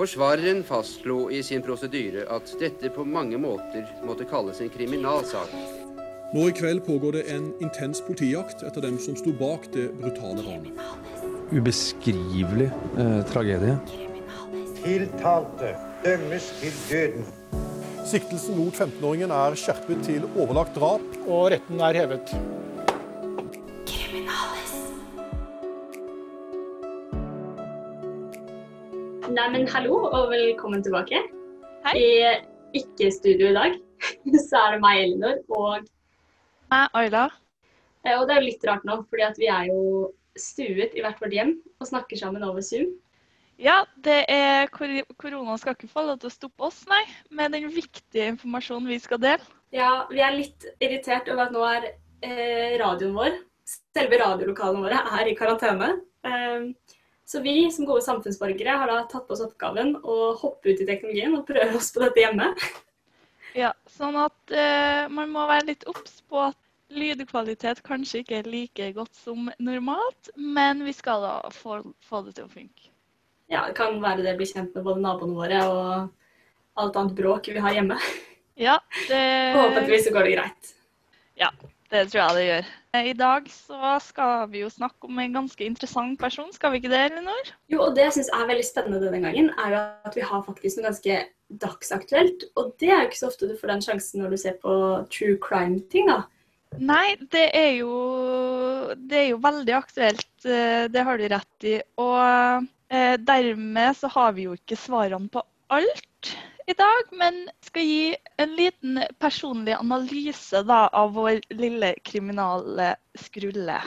Forsvareren 0.00 0.62
fastslo 0.64 1.26
i 1.28 1.42
sin 1.44 1.60
prosedyre 1.60 2.22
at 2.32 2.48
dette 2.56 2.88
på 2.94 3.02
mange 3.04 3.36
måter 3.36 3.82
måtte 4.00 4.24
kalles 4.24 4.62
en 4.64 4.70
kriminalsak. 4.72 5.50
Nå 6.32 6.46
i 6.48 6.54
kveld 6.56 6.80
pågår 6.86 7.18
det 7.18 7.24
en 7.34 7.50
intens 7.60 8.00
politijakt 8.06 8.64
etter 8.64 8.80
dem 8.80 8.96
som 9.04 9.18
sto 9.20 9.34
bak 9.36 9.66
det 9.74 9.90
brutale 9.98 10.46
ranet. 10.46 10.80
Ubeskrivelig 11.52 12.70
eh, 12.96 13.20
tragedie. 13.28 13.76
Tiltalte 14.80 15.74
dømmes 16.06 16.48
til 16.62 16.80
døden. 16.88 17.28
Siktelsen 18.08 18.56
mot 18.56 18.72
15-åringen 18.72 19.36
er 19.36 19.60
skjerpet 19.66 20.00
til 20.08 20.24
overlagt 20.30 20.80
drap. 20.80 21.04
Og 21.26 21.50
retten 21.52 21.84
er 21.90 22.00
hevet. 22.06 22.32
Neimen, 29.40 29.62
hallo 29.72 29.94
og 30.04 30.26
velkommen 30.28 30.82
tilbake. 30.84 31.16
Hei. 31.86 31.92
I 31.96 32.80
ikke-studio 32.82 33.46
i 33.48 33.54
dag 33.56 33.76
så 34.50 34.58
er 34.58 34.74
det 34.74 34.80
meg, 34.82 34.98
Elinor, 35.00 35.38
og, 35.56 35.86
Meg, 36.68 36.90
Ayla. 36.98 37.22
eh, 38.04 38.18
og 38.18 38.26
det 38.28 38.34
er 38.34 38.42
jo 38.42 38.48
litt 38.50 38.66
rart 38.68 38.84
nå, 38.84 38.98
fordi 39.08 39.24
at 39.24 39.40
vi 39.40 39.48
er 39.48 39.70
jo 39.70 40.10
stuet 40.36 40.92
i 40.92 41.00
hvert 41.00 41.24
vårt 41.24 41.38
hjem 41.38 41.54
og 41.80 41.88
snakker 41.88 42.20
sammen 42.20 42.44
over 42.44 42.60
Zoom. 42.60 42.92
Ja, 43.56 43.78
det 44.04 44.18
er 44.28 44.68
kor 44.76 44.92
korona 45.16 45.56
skal 45.62 45.78
ikke 45.78 45.88
få 45.88 46.04
lov 46.10 46.20
til 46.20 46.28
å 46.28 46.36
stoppe 46.36 46.68
oss, 46.68 46.84
nei. 46.92 47.00
Med 47.32 47.56
den 47.56 47.72
viktige 47.72 48.28
informasjonen 48.34 48.92
vi 48.92 49.00
skal 49.00 49.24
dele. 49.24 49.52
Ja, 49.72 50.04
vi 50.12 50.20
er 50.20 50.36
litt 50.36 50.68
irritert 50.84 51.32
over 51.32 51.46
at 51.48 51.56
nå 51.56 51.64
er 51.64 51.88
eh, 51.88 52.76
radioen 52.84 53.16
vår, 53.16 53.40
selve 53.96 54.20
radiolokalene 54.20 54.84
våre, 54.84 55.00
er 55.16 55.32
i 55.32 55.36
karantene. 55.40 55.94
Eh, 56.28 56.98
så 57.30 57.40
vi 57.40 57.70
som 57.70 57.86
gode 57.86 58.02
samfunnsborgere 58.02 58.74
har 58.80 58.90
da 58.90 59.02
tatt 59.06 59.28
på 59.28 59.36
oss 59.36 59.44
oppgaven 59.44 59.92
å 60.02 60.14
hoppe 60.40 60.72
ut 60.72 60.80
i 60.82 60.86
teknologien 60.88 61.36
og 61.38 61.44
prøve 61.46 61.78
oss 61.78 61.92
på 61.94 62.02
dette 62.02 62.24
hjemme. 62.24 62.48
Ja, 63.54 63.70
sånn 63.90 64.18
at 64.18 64.54
eh, 64.54 65.06
man 65.14 65.30
må 65.30 65.44
være 65.46 65.68
litt 65.68 65.86
obs 65.90 66.20
på 66.26 66.42
at 66.48 66.58
lydkvalitet 66.90 67.84
kanskje 67.86 68.24
ikke 68.24 68.40
er 68.40 68.50
like 68.50 68.88
godt 68.96 69.14
som 69.14 69.46
normalt, 69.62 70.32
men 70.34 70.82
vi 70.82 70.94
skal 70.96 71.22
da 71.22 71.34
få, 71.54 71.80
få 72.02 72.24
det 72.26 72.34
til 72.40 72.48
å 72.48 72.50
funke. 72.50 72.90
Ja, 73.50 73.62
det 73.68 73.78
kan 73.78 74.02
være 74.02 74.26
det 74.26 74.34
blir 74.38 74.50
kjent 74.50 74.74
med 74.74 74.86
både 74.86 75.02
naboene 75.02 75.38
våre 75.38 75.62
og 75.70 76.82
alt 76.82 76.98
annet 76.98 77.14
bråk 77.18 77.50
vi 77.54 77.62
har 77.62 77.78
hjemme. 77.78 77.98
Ja, 78.58 78.80
det, 79.10 79.22
Håpentligvis 79.54 80.08
så 80.08 80.18
går 80.18 80.26
det 80.26 80.34
greit. 80.34 80.74
Ja, 81.38 81.54
det 81.94 82.08
tror 82.10 82.24
jeg 82.24 82.38
det 82.40 82.46
gjør. 82.48 82.76
Eh, 82.96 83.10
I 83.10 83.14
dag 83.14 83.46
så 83.52 83.92
skal 84.02 84.48
vi 84.50 84.64
jo 84.64 84.70
snakke 84.72 85.06
om 85.06 85.18
en 85.22 85.36
ganske 85.36 85.62
interessant 85.66 86.18
person, 86.18 86.48
skal 86.52 86.72
vi 86.72 86.80
ikke 86.80 86.90
det, 86.90 87.02
Elinor? 87.12 87.52
Jo, 87.70 87.84
og 87.86 87.94
det 87.94 88.08
jeg 88.08 88.16
syns 88.18 88.32
er 88.34 88.48
veldig 88.50 88.66
spennende 88.66 89.02
denne 89.04 89.20
gangen, 89.22 89.52
er 89.62 89.74
jo 89.76 89.82
at 90.10 90.18
vi 90.18 90.24
har 90.26 90.42
faktisk 90.46 90.80
noe 90.80 90.88
ganske 90.88 91.20
dagsaktuelt. 91.62 92.48
Og 92.58 92.74
det 92.82 92.90
er 92.90 93.04
jo 93.04 93.10
ikke 93.10 93.20
så 93.20 93.30
ofte 93.30 93.48
du 93.50 93.54
får 93.60 93.74
den 93.74 93.84
sjansen 93.86 94.22
når 94.24 94.34
du 94.34 94.40
ser 94.42 94.58
på 94.62 94.74
true 95.14 95.38
crime-ting, 95.42 96.10
da. 96.10 96.24
Nei, 96.78 97.16
det 97.34 97.48
er 97.58 97.72
jo, 97.80 97.94
det 98.94 99.22
er 99.24 99.28
jo 99.32 99.40
veldig 99.42 99.74
aktuelt. 99.78 100.28
eh, 100.46 100.86
Det 100.90 101.06
har 101.06 101.18
du 101.18 101.26
rett 101.30 101.66
i. 101.66 101.76
Og 101.98 102.66
eh, 102.90 103.16
dermed 103.18 103.96
så 103.98 104.10
har 104.14 104.34
vi 104.34 104.46
jo 104.48 104.54
ikke 104.58 104.78
svarene 104.78 105.30
på 105.30 105.42
alt 105.70 106.34
i 106.66 106.74
dag, 106.76 107.10
men 107.12 107.48
skal 107.64 107.82
gi 107.82 108.16
en 108.38 108.54
liten 108.56 109.00
personlig 109.18 109.74
analyse 109.78 110.62
da, 110.66 110.88
av 110.92 111.12
vår 111.16 111.40
lille 111.56 111.94
kriminale 112.04 112.94
skrulle. 113.18 113.78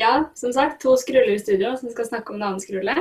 Ja, 0.00 0.24
som 0.34 0.52
sagt, 0.52 0.80
to 0.82 0.96
skruller 0.96 1.34
i 1.34 1.38
studio 1.38 1.74
som 1.76 1.90
skal 1.92 2.08
snakke 2.08 2.32
om 2.32 2.40
en 2.40 2.46
annen 2.48 2.60
skrulle. 2.64 2.94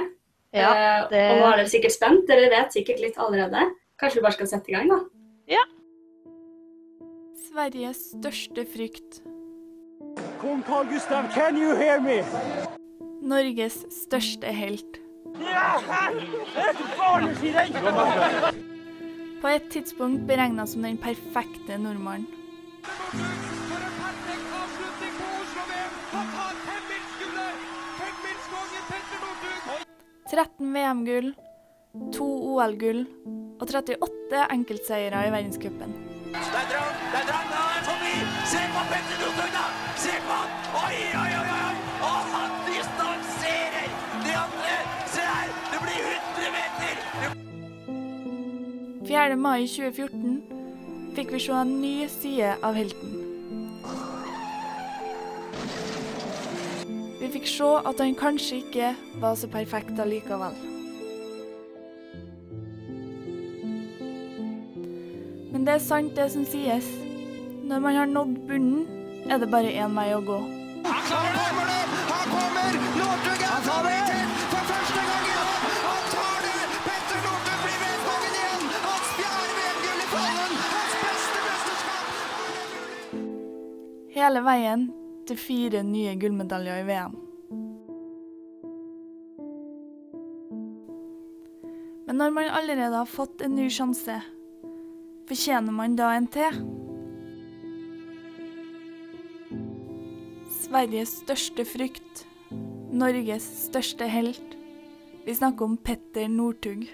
Ja, 0.51 0.71
Eh, 0.75 1.09
det- 1.09 1.31
Og 1.31 1.37
nå 1.39 1.53
er 1.53 1.57
dere 1.57 1.69
sikkert 1.69 1.91
spent. 1.95 2.27
Dere 2.27 2.49
vet 2.49 2.73
sikkert 2.73 2.99
litt 2.99 3.15
allerede. 3.17 3.71
Kanskje 3.97 4.15
vi 4.15 4.21
bare 4.21 4.33
skal 4.33 4.47
sette 4.47 4.69
i 4.69 4.73
gang, 4.73 4.89
da. 4.89 4.99
Ja. 5.47 5.63
Sveriges 7.47 8.11
største 8.11 8.65
frykt. 8.67 9.21
Kong 10.41 10.63
Carl 10.63 10.85
Gustav, 10.87 11.31
can 11.33 11.55
you 11.57 11.75
hear 11.75 11.99
me? 12.01 12.23
Norges 13.21 13.85
største 13.91 14.51
helt. 14.51 14.99
På 19.41 19.49
et 19.49 19.71
tidspunkt 19.73 20.27
beregna 20.27 20.67
som 20.67 20.83
den 20.85 20.97
perfekte 21.01 21.77
nordmannen. 21.81 22.27
13 30.31 30.73
VM-gull, 30.73 31.33
to 32.15 32.27
OL-gull 32.53 33.01
og 33.59 33.65
38 33.67 34.45
enkeltseiere 34.55 35.25
i 35.27 35.33
verdenscupen.– 35.33 35.97
4. 49.11 49.35
mai 49.35 49.65
2014 49.67 50.43
fikk 51.15 51.33
vi 51.35 51.39
se 51.43 51.51
en 51.51 51.71
ny 51.81 52.05
side 52.07 52.53
av 52.63 52.77
helten. 52.79 53.17
Vi 57.19 57.27
fikk 57.33 57.49
se 57.51 57.67
at 57.91 57.99
han 57.99 58.15
kanskje 58.15 58.61
ikke 58.61 58.93
var 59.19 59.35
så 59.35 59.49
perfekt 59.51 59.99
allikevel. 59.99 60.55
Men 65.51 65.67
det 65.67 65.75
er 65.75 65.83
sant 65.89 66.15
det 66.15 66.29
som 66.31 66.47
sies. 66.47 66.87
Når 67.67 67.83
man 67.83 67.99
har 67.99 68.07
nådd 68.13 68.37
bunnen, 68.47 68.87
er 69.27 69.43
det 69.43 69.51
bare 69.51 69.75
én 69.75 69.91
vei 69.99 70.13
å 70.15 70.23
gå. 70.23 70.39
Han 70.87 71.03
kommer 71.11 71.67
det! 71.67 71.83
Han 72.13 72.31
kommer! 72.37 72.79
Northug 73.01 73.49
er 73.49 73.67
favoritt 73.67 74.40
Hele 84.21 84.43
veien 84.45 84.83
til 85.25 85.37
fire 85.39 85.79
nye 85.81 86.11
gullmedaljer 86.21 86.83
i 86.83 86.85
VM. 86.85 87.13
Men 92.05 92.19
når 92.21 92.35
man 92.35 92.51
allerede 92.59 92.99
har 92.99 93.09
fått 93.09 93.41
en 93.41 93.55
ny 93.57 93.65
sjanse, 93.73 94.19
fortjener 95.25 95.73
man 95.73 95.97
da 95.97 96.11
en 96.13 96.29
til? 96.29 96.61
Sveriges 100.59 101.17
største 101.23 101.65
frykt. 101.65 102.25
Norges 102.93 103.47
største 103.65 104.05
helt. 104.05 104.57
Vi 105.25 105.33
snakker 105.33 105.65
om 105.65 105.79
Petter 105.81 106.29
Northug. 106.29 106.85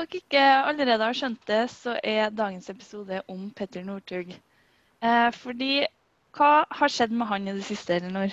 Dere 0.00 0.20
ikke 0.20 0.44
allerede 0.70 1.06
har 1.06 1.16
skjønt 1.16 1.42
det, 1.48 1.64
så 1.72 1.96
er 2.02 2.32
dagens 2.32 2.70
episode 2.72 3.20
om 3.30 3.48
Petter 3.56 3.84
Northug. 3.84 4.32
Eh, 5.00 5.30
fordi 5.36 5.86
hva 6.36 6.64
har 6.78 6.92
skjedd 6.92 7.12
med 7.12 7.28
han 7.30 7.48
i 7.48 7.56
det 7.56 7.66
siste, 7.66 7.98
Elinor? 7.98 8.32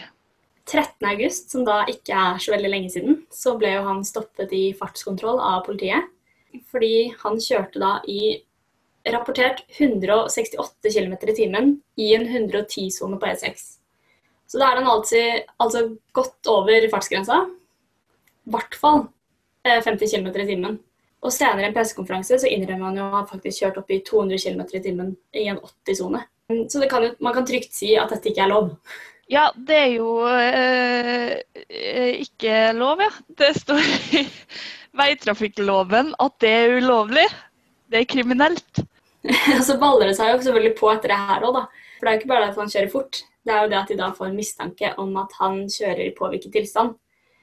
13. 0.67 1.07
august, 1.07 1.51
som 1.51 1.63
da 1.67 1.81
ikke 1.87 2.15
er 2.15 2.41
så 2.43 2.53
veldig 2.53 2.71
lenge 2.71 2.91
siden, 2.91 3.21
så 3.31 3.55
ble 3.59 3.71
jo 3.77 3.85
han 3.87 4.03
stoppet 4.07 4.51
i 4.55 4.65
fartskontroll 4.77 5.39
av 5.39 5.63
politiet. 5.67 6.09
Fordi 6.71 7.09
han 7.21 7.39
kjørte 7.43 7.79
da 7.81 7.93
i 8.07 8.37
rapportert 9.07 9.63
168 9.77 10.91
km 10.91 11.13
i 11.15 11.35
timen 11.35 11.75
i 11.95 12.11
en 12.17 12.27
110-sone 12.27 13.19
på 13.19 13.29
E6. 13.29 13.63
Så 14.47 14.59
da 14.59 14.71
er 14.71 14.81
han 14.81 14.89
altså, 14.91 15.21
altså 15.59 15.85
godt 16.15 16.51
over 16.51 16.89
fartsgrensa. 16.91 17.45
I 18.47 18.51
hvert 18.51 18.75
fall 18.79 19.07
eh, 19.63 19.79
50 19.83 20.11
km 20.11 20.29
i 20.31 20.49
timen. 20.51 20.77
Og 21.27 21.33
senere 21.35 21.65
i 21.65 21.67
en 21.67 21.75
pressekonferanse 21.75 22.39
så 22.39 22.47
innrømmer 22.47 22.87
han 22.87 22.97
jo 23.01 23.05
å 23.05 23.15
ha 23.17 23.25
faktisk 23.27 23.63
kjørt 23.65 23.81
opp 23.81 23.91
i 23.91 23.99
200 24.07 24.39
km 24.39 24.61
i 24.79 24.83
timen 24.85 25.13
i 25.35 25.47
en 25.51 25.59
80-sone. 25.59 26.23
Så 26.71 26.79
det 26.79 26.87
kan 26.87 27.03
man 27.19 27.35
kan 27.35 27.47
trygt 27.47 27.75
si 27.75 27.91
at 27.99 28.13
dette 28.13 28.31
ikke 28.31 28.45
er 28.45 28.53
lov. 28.53 28.69
Ja, 29.27 29.49
det 29.51 29.75
er 29.75 29.89
jo 29.97 30.11
eh, 30.31 32.21
ikke 32.23 32.69
lov, 32.77 33.03
ja. 33.03 33.09
Det 33.27 33.49
står 33.57 33.81
i 34.15 34.21
veitrafikkloven 34.95 36.13
at 36.23 36.37
det 36.39 36.53
er 36.61 36.77
ulovlig. 36.79 37.25
Det 37.91 37.99
er 37.99 38.07
kriminelt. 38.07 38.79
så 39.67 39.75
baller 39.81 40.07
det 40.07 40.15
seg 40.15 40.31
jo 40.31 40.39
selvfølgelig 40.45 40.77
på 40.79 40.93
etter 40.93 41.11
det 41.11 41.19
her 41.27 41.43
òg, 41.43 41.59
da. 41.59 41.65
For 41.97 42.07
det 42.07 42.13
er 42.13 42.15
jo 42.15 42.21
ikke 42.21 42.31
bare 42.31 42.47
at 42.53 42.61
han 42.61 42.71
kjører 42.71 42.93
fort, 42.93 43.21
det 43.43 43.51
er 43.51 43.65
jo 43.65 43.73
det 43.73 43.79
at 43.81 43.91
de 43.91 43.99
da 43.99 44.09
får 44.15 44.31
mistanke 44.35 44.93
om 45.01 45.13
at 45.19 45.35
han 45.41 45.59
kjører 45.71 46.05
i 46.05 46.15
påvirket 46.15 46.55
tilstand. 46.55 46.95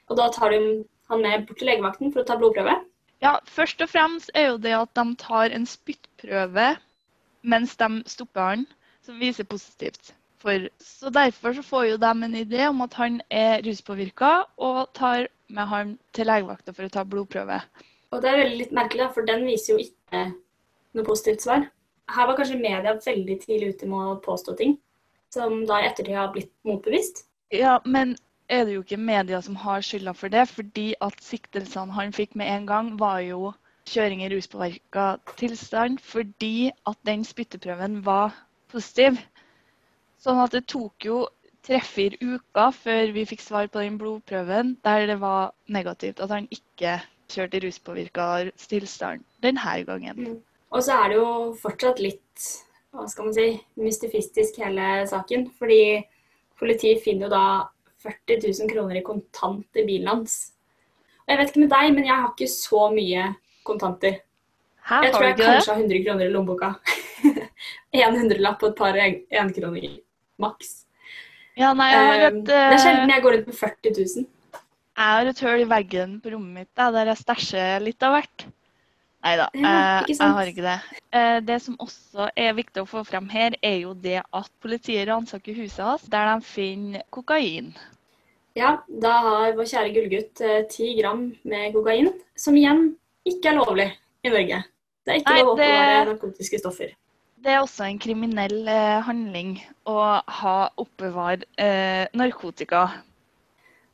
Og 0.09 0.17
da 0.17 0.31
tar 0.33 0.57
de 0.57 0.59
han 1.11 1.21
med 1.21 1.45
bort 1.45 1.61
til 1.61 1.69
legevakten 1.69 2.13
for 2.13 2.23
å 2.23 2.27
ta 2.27 2.37
blodprøve. 2.39 2.79
Ja, 3.25 3.39
først 3.49 3.81
og 3.81 3.89
fremst 3.89 4.29
er 4.37 4.51
jo 4.51 4.57
det 4.61 4.75
at 4.77 4.91
de 4.97 5.05
tar 5.17 5.53
en 5.55 5.65
spyttprøve 5.65 6.75
mens 7.45 7.73
de 7.77 7.87
stopper 8.09 8.41
han, 8.41 8.65
som 9.05 9.17
viser 9.21 9.47
positivt 9.49 10.13
For, 10.41 10.67
så 10.81 11.09
Derfor 11.09 11.53
så 11.57 11.63
får 11.65 11.83
jo 11.89 11.97
de 11.97 12.11
en 12.27 12.35
idé 12.37 12.67
om 12.67 12.81
at 12.85 12.93
han 12.93 13.21
er 13.33 13.63
ruspåvirka, 13.65 14.43
og 14.57 14.89
tar 14.93 15.27
med 15.47 15.65
han 15.71 15.97
til 16.13 16.29
legevakta 16.29 16.73
for 16.73 16.85
å 16.85 16.93
ta 16.93 17.05
blodprøve. 17.05 17.57
Og 18.13 18.21
det 18.21 18.29
er 18.29 18.41
veldig 18.43 18.59
litt 18.59 18.75
merkelig, 18.75 19.07
for 19.15 19.25
den 19.25 19.45
viser 19.47 19.73
jo 19.73 19.85
ikke 19.87 20.21
noe 20.93 21.07
positivt 21.07 21.45
svar. 21.47 21.65
Her 22.13 22.29
var 22.29 22.37
kanskje 22.37 22.61
media 22.61 22.93
veldig 22.93 23.39
tidlig 23.41 23.71
ute 23.73 23.89
med 23.89 24.11
å 24.11 24.19
påstå 24.21 24.53
ting, 24.59 24.77
som 25.33 25.63
da 25.65 25.81
i 25.81 25.89
ettertid 25.89 26.13
har 26.17 26.29
blitt 26.35 26.51
motbevist. 26.67 27.25
Ja, 27.53 27.79
men 27.85 28.13
er 28.49 28.65
det 28.65 28.75
jo 28.75 28.83
ikke 28.83 29.01
media 29.01 29.41
som 29.41 29.55
har 29.59 29.83
skylda 29.85 30.13
for 30.13 30.33
det, 30.33 30.47
fordi 30.49 30.93
at 31.01 31.21
siktelsene 31.23 31.95
han 31.95 32.13
fikk 32.13 32.35
med 32.35 32.51
en 32.51 32.67
gang, 32.69 32.91
var 32.99 33.19
jo 33.25 33.53
kjøring 33.89 34.23
i 34.25 34.29
ruspåvirka 34.33 35.05
tilstand 35.37 35.99
fordi 36.01 36.71
at 36.89 36.97
den 37.05 37.23
spytteprøven 37.25 37.99
var 38.05 38.33
positiv. 38.73 39.19
Sånn 40.21 40.41
at 40.41 40.55
det 40.57 40.65
tok 40.71 41.05
jo 41.05 41.19
tre-fire 41.65 42.17
uker 42.21 42.73
før 42.73 43.13
vi 43.13 43.25
fikk 43.29 43.43
svar 43.45 43.69
på 43.69 43.81
den 43.81 43.99
blodprøven 44.01 44.75
der 44.85 45.05
det 45.09 45.19
var 45.21 45.53
negativt 45.69 46.21
at 46.21 46.33
han 46.33 46.49
ikke 46.53 46.99
kjørte 47.29 47.57
i 47.57 47.63
ruspåvirka 47.65 48.27
tilstand 48.69 49.25
denne 49.45 49.77
gangen. 49.85 50.17
Mm. 50.17 50.41
Og 50.73 50.83
så 50.83 50.97
er 50.97 51.13
det 51.13 51.21
jo 51.21 51.29
fortsatt 51.61 52.01
litt 52.03 52.49
hva 52.95 53.05
skal 53.11 53.27
man 53.27 53.35
si, 53.35 53.47
mystifistisk 53.79 54.59
hele 54.63 55.05
saken. 55.09 55.49
Fordi 55.59 56.01
politiet 56.59 57.03
finner 57.03 57.27
jo 57.27 57.33
da 57.33 57.45
40 58.05 58.39
000 58.45 58.71
kroner 58.71 58.99
i 58.99 59.03
kontant 59.05 59.81
i 59.81 59.85
bilen 59.87 60.11
hans. 60.11 60.37
Og 61.25 61.33
jeg 61.33 61.41
vet 61.41 61.51
ikke 61.51 61.65
med 61.65 61.73
deg, 61.73 61.91
men 61.97 62.07
jeg 62.07 62.15
har 62.21 62.31
ikke 62.31 62.51
så 62.53 62.85
mye 62.93 63.27
kontanter. 63.65 64.21
Her 64.85 65.07
jeg 65.07 65.13
tror 65.15 65.25
jeg 65.25 65.37
kanskje 65.39 65.73
har 65.73 65.81
100 65.81 66.03
kroner 66.05 66.27
i 66.27 66.33
lommeboka. 66.33 66.73
en 68.05 68.17
hundrelapp 68.19 68.61
og 68.61 68.71
et 68.71 68.77
par 68.77 68.99
enkroner 69.01 69.87
maks. 70.41 70.75
Ja, 71.55 71.71
nei, 71.73 71.91
Um, 71.95 72.21
et, 72.27 72.41
det 72.49 72.55
er 72.55 72.77
sjelden 72.83 73.09
eh, 73.09 73.15
jeg 73.15 73.23
går 73.23 73.35
rundt 73.37 73.47
med 73.49 73.57
40 73.57 73.95
000. 73.95 74.25
Jeg 74.95 75.11
har 75.11 75.29
et 75.29 75.41
hull 75.43 75.63
i 75.63 75.67
veggen 75.71 76.19
på 76.23 76.33
rommet 76.33 76.61
mitt 76.61 76.69
da, 76.77 76.89
der 76.91 77.11
jeg 77.11 77.21
stæsjer 77.21 77.83
litt 77.83 78.03
av 78.05 78.15
hvert. 78.15 78.45
Nei 79.25 79.33
da, 79.39 79.47
Ja, 79.57 79.71
jeg 80.05 80.19
har 80.21 80.51
ikke 80.51 80.65
det. 80.65 80.75
Eh, 81.15 81.39
Det 81.47 81.57
som 81.63 81.79
også 81.81 82.29
er 82.37 82.53
viktig 82.53 82.83
å 82.83 82.89
få 82.89 83.01
frem 83.07 83.27
her, 83.31 83.55
er 83.63 83.79
jo 83.87 83.95
det 83.97 84.19
at 84.21 84.51
politiet 84.61 85.07
ransaker 85.09 85.57
huset 85.57 85.81
hans, 85.81 86.05
der 86.11 86.29
de 86.29 86.45
finner 86.45 87.05
kokain. 87.09 87.73
Ja, 88.55 88.77
da 88.87 89.13
har 89.25 89.55
vår 89.57 89.67
kjære 89.67 89.89
gullgutt 89.97 90.41
eh, 90.45 90.61
10 90.63 90.93
gram 91.01 91.23
med 91.43 91.73
kokain, 91.75 92.13
som 92.39 92.55
igjen 92.55 92.93
ikke 93.27 93.51
er 93.51 93.57
lovlig 93.57 93.87
i 94.23 94.31
Norge. 94.31 94.61
Det 95.03 95.11
er 95.11 95.19
ikke 95.19 95.33
Nei, 95.33 95.41
lov 95.41 95.49
å 95.49 95.55
oppbevare 95.57 96.05
narkotiske 96.13 96.59
stoffer. 96.61 96.93
Det 97.45 97.51
er 97.51 97.59
også 97.61 97.83
en 97.85 97.99
kriminell 98.01 98.69
eh, 98.71 99.01
handling 99.05 99.57
å 99.91 99.97
ha 100.39 100.55
oppbevare 100.81 101.43
eh, 101.61 102.07
narkotika. 102.15 102.85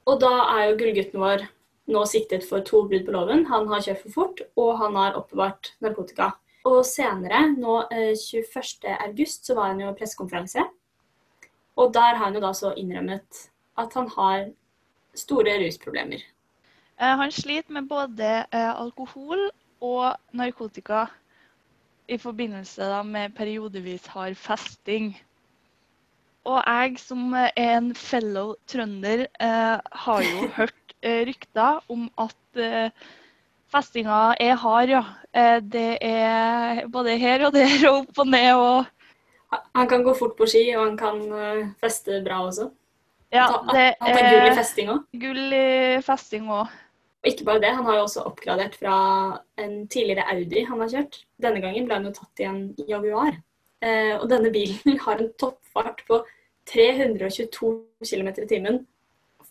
Og 0.06 0.22
da 0.22 0.32
er 0.54 0.70
jo 0.70 0.78
gullgutten 0.80 1.24
vår 1.24 1.48
nå 1.92 2.04
siktet 2.08 2.46
for 2.48 2.62
to 2.68 2.84
brudd 2.86 3.08
på 3.08 3.16
loven. 3.16 3.48
Han 3.50 3.66
har 3.72 3.82
kjørt 3.84 4.06
for 4.06 4.18
fort, 4.20 4.44
og 4.62 4.76
han 4.80 4.96
har 5.00 5.18
oppbevart 5.18 5.74
narkotika. 5.82 6.36
Og 6.70 6.84
senere, 6.86 7.48
nå 7.58 7.80
eh, 7.90 8.14
21.8, 8.14 9.26
så 9.42 9.58
var 9.58 9.74
han 9.74 9.82
jo 9.88 9.96
pressekonferanse. 9.98 10.70
Og 11.82 11.90
der 11.98 12.14
har 12.14 12.28
han 12.28 12.38
jo 12.38 12.44
da 12.46 12.54
så 12.54 12.76
innrømmet 12.78 13.48
at 13.82 13.94
han 13.98 14.10
har 14.16 14.46
store 15.18 15.58
rusproblemer. 15.64 16.22
Eh, 17.02 17.16
Han 17.18 17.32
sliter 17.32 17.74
med 17.74 17.90
både 17.90 18.46
eh, 18.54 18.72
alkohol 18.72 19.50
og 19.82 20.16
narkotika 20.34 21.06
i 22.08 22.18
forbindelse 22.18 23.04
med 23.08 23.36
periodevis 23.36 24.06
hard 24.08 24.36
festing. 24.36 25.14
Og 26.46 26.62
jeg 26.66 27.00
som 27.00 27.34
eh, 27.34 27.50
er 27.56 27.78
en 27.78 27.96
fellow 27.96 28.56
trønder, 28.68 29.26
eh, 29.40 29.80
har 30.06 30.22
jo 30.22 30.48
hørt 30.58 30.96
eh, 31.02 31.26
rykter 31.28 31.82
om 31.90 32.08
at 32.18 32.62
eh, 32.62 32.90
festinga 33.72 34.36
er 34.40 34.56
hard, 34.60 34.90
ja. 34.90 35.04
Eh, 35.34 35.60
det 35.62 35.98
er 36.02 36.88
både 36.92 37.18
her 37.18 37.46
og 37.48 37.54
der 37.56 37.88
og 37.90 38.02
opp 38.04 38.26
og 38.26 38.28
ned 38.28 38.54
og 38.56 38.86
Han 39.76 39.88
kan 39.88 40.04
gå 40.04 40.14
fort 40.16 40.38
på 40.38 40.46
ski, 40.48 40.70
og 40.78 40.86
han 40.86 40.98
kan 40.98 41.18
eh, 41.36 41.66
feste 41.84 42.22
bra 42.24 42.38
også. 42.46 42.70
Ja, 43.32 43.48
det 43.72 43.84
han 44.02 44.16
tar 44.18 44.26
gull 44.28 44.48
i 44.48 44.56
festing 44.58 44.90
òg. 44.92 45.04
gull 45.22 45.54
i 45.56 45.68
festing 46.04 46.50
òg. 46.52 46.74
Og 47.22 47.30
ikke 47.30 47.46
bare 47.46 47.62
det, 47.62 47.72
han 47.78 47.86
har 47.86 48.00
jo 48.00 48.06
også 48.08 48.24
oppgradert 48.26 48.76
fra 48.80 48.96
en 49.62 49.88
tidligere 49.88 50.26
Audi 50.34 50.64
han 50.66 50.82
har 50.82 50.90
kjørt. 50.90 51.20
Denne 51.42 51.62
gangen 51.62 51.86
ble 51.86 52.00
han 52.00 52.08
jo 52.10 52.14
tatt 52.18 52.42
i 52.42 52.48
en 52.50 52.62
Jaguar. 52.90 53.38
Eh, 53.82 54.16
og 54.18 54.26
denne 54.30 54.50
bilen 54.54 54.98
har 55.06 55.22
en 55.22 55.30
toppfart 55.42 56.02
på 56.08 56.24
322 56.72 57.72
km 58.06 58.32
i 58.34 58.48
timen, 58.50 58.82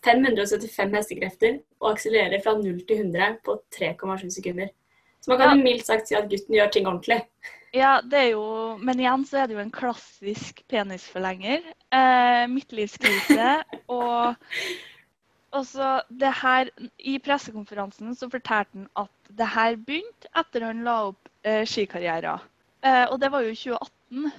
575 0.06 0.94
hestekrefter 0.97 1.59
og 1.81 1.93
akselererer 1.94 2.43
fra 2.43 2.55
0 2.59 2.85
til 2.88 3.03
100 3.05 3.41
på 3.44 3.59
3,7 3.76 4.31
sekunder. 4.38 4.71
Så 5.21 5.33
man 5.33 5.41
kan 5.41 5.57
ja. 5.59 5.63
mildt 5.65 5.87
sagt 5.87 6.09
si 6.09 6.17
at 6.17 6.29
gutten 6.31 6.57
gjør 6.57 6.71
ting 6.73 6.89
ordentlig. 6.89 7.21
Ja, 7.77 8.01
det 8.03 8.19
er 8.19 8.29
jo 8.33 8.45
Men 8.83 8.99
igjen 8.99 9.25
så 9.29 9.43
er 9.43 9.47
det 9.47 9.55
jo 9.55 9.63
en 9.63 9.75
klassisk 9.75 10.63
penisforlenger. 10.71 11.63
Eh, 11.95 12.45
midtlivskrise 12.51 13.51
og 15.55 15.67
så 15.67 16.01
det 16.09 16.31
her, 16.41 16.71
I 16.99 17.19
pressekonferansen 17.23 18.15
så 18.15 18.31
fortalte 18.31 18.79
han 18.79 18.89
at 18.99 19.35
det 19.39 19.49
her 19.55 19.77
begynte 19.77 20.31
etter 20.39 20.67
han 20.67 20.85
la 20.87 20.97
opp 21.11 21.31
eh, 21.47 21.63
skikarrieren. 21.67 22.43
Eh, 22.87 23.07
og 23.11 23.19
det 23.21 23.31
var 23.33 23.45
jo 23.45 23.53
i 23.53 23.59
2018. 23.59 24.31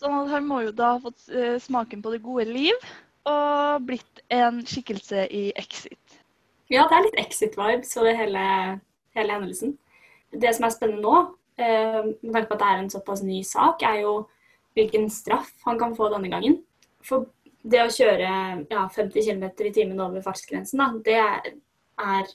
Så 0.00 0.10
han 0.30 0.46
må 0.48 0.62
jo 0.64 0.72
da 0.72 0.94
ha 0.94 1.00
fått 1.02 1.28
eh, 1.28 1.56
smaken 1.60 2.02
på 2.04 2.12
det 2.14 2.22
gode 2.24 2.46
liv 2.48 2.88
og 3.28 3.84
blitt 3.84 4.22
en 4.32 4.62
skikkelse 4.64 5.26
i 5.28 5.50
Exit. 5.60 6.20
Ja, 6.70 6.86
det 6.88 6.96
er 6.96 7.06
litt 7.08 7.18
exit-vibes 7.20 7.96
over 7.98 8.14
hele, 8.16 8.44
hele 9.18 9.36
hendelsen. 9.36 9.74
Det 10.30 10.52
som 10.56 10.66
er 10.66 10.74
spennende 10.74 11.02
nå, 11.02 11.16
eh, 11.58 12.02
med 12.22 12.32
tanke 12.34 12.48
på 12.50 12.56
at 12.58 12.62
det 12.62 12.68
er 12.68 12.82
en 12.82 12.92
såpass 12.92 13.22
ny 13.26 13.42
sak, 13.46 13.82
er 13.82 14.02
jo 14.04 14.14
hvilken 14.78 15.08
straff 15.10 15.50
han 15.66 15.78
kan 15.78 15.96
få 15.96 16.10
denne 16.12 16.30
gangen. 16.30 16.60
For 17.02 17.26
det 17.62 17.82
å 17.82 17.92
kjøre 17.92 18.28
ja, 18.70 18.84
50 18.94 19.26
km 19.26 19.44
i 19.66 19.72
timen 19.74 20.00
over 20.00 20.22
fartsgrensen, 20.24 20.80
da, 20.80 20.88
det 21.04 21.18
er, 21.18 22.30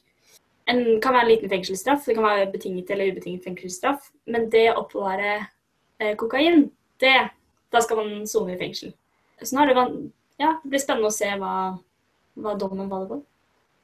en, 0.70 0.84
kan 1.02 1.16
være 1.16 1.24
en 1.26 1.32
liten 1.32 1.52
fengselsstraff. 1.52 2.06
Det 2.06 2.18
kan 2.18 2.28
være 2.28 2.52
betinget 2.54 2.92
eller 2.94 3.14
ubetinget 3.14 3.48
fengselsstraff. 3.48 4.12
Men 4.30 4.50
det 4.54 4.68
å 4.72 4.82
oppbevare 4.84 5.38
eh, 6.00 6.14
kokain, 6.20 6.68
det, 7.02 7.16
da 7.74 7.82
skal 7.82 8.02
man 8.02 8.30
sone 8.30 8.56
i 8.56 8.60
fengsel. 8.60 8.94
Så 9.42 9.56
nå 9.56 9.64
er 9.64 9.74
det, 9.74 9.88
ja, 10.42 10.56
det 10.62 10.72
blir 10.72 10.84
spennende 10.84 11.12
å 11.12 11.16
se 11.16 11.32
hva, 11.40 11.56
hva 12.40 12.56
dommen 12.60 12.92
faller 12.92 13.16
på. 13.16 13.22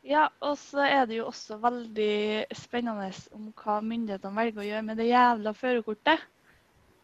Ja, 0.02 0.28
og 0.42 0.56
så 0.58 0.82
er 0.82 1.06
det 1.06 1.20
jo 1.20 1.28
også 1.30 1.60
veldig 1.62 2.48
spennende 2.58 3.12
om 3.38 3.52
hva 3.62 3.78
myndighetene 3.86 4.38
velger 4.38 4.64
å 4.64 4.66
gjøre 4.66 4.86
med 4.88 4.98
det 4.98 5.12
jævla 5.12 5.54
førerkortet. 5.54 6.24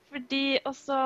Fordi 0.09 0.59
også 0.65 0.97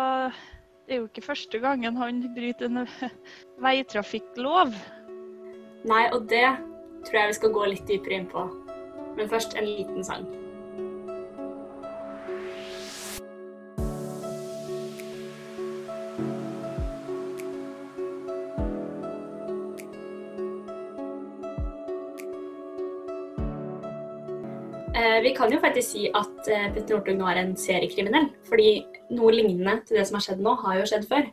Det 0.88 0.96
er 0.96 1.00
jo 1.00 1.08
ikke 1.08 1.24
første 1.24 1.60
gangen 1.62 1.96
han 1.96 2.22
bryter 2.36 2.68
en 2.68 2.88
veitrafikklov. 3.66 4.74
Nei, 5.88 6.04
og 6.12 6.26
det 6.30 6.48
tror 7.06 7.20
jeg 7.20 7.32
vi 7.32 7.38
skal 7.38 7.54
gå 7.56 7.68
litt 7.70 7.86
dypere 7.88 8.18
inn 8.18 8.28
på. 8.32 8.44
Men 9.16 9.30
først 9.32 9.56
en 9.56 9.70
liten 9.70 10.04
sang. 10.04 10.26
Vi 25.22 25.34
kan 25.38 25.52
jo 25.54 25.60
faktisk 25.62 25.94
si 25.94 26.08
at 26.10 26.50
eh, 26.50 26.68
Petter 26.74 26.98
Northug 26.98 27.20
nå 27.20 27.30
er 27.30 27.42
en 27.44 27.54
seriekriminell. 27.60 28.30
Fordi 28.50 28.72
noe 29.14 29.34
lignende 29.36 29.78
til 29.86 30.00
det 30.00 30.08
som 30.10 30.18
har 30.18 30.26
skjedd 30.26 30.44
nå, 30.44 30.56
har 30.64 30.80
jo 30.80 30.90
skjedd 30.90 31.08
før. 31.10 31.30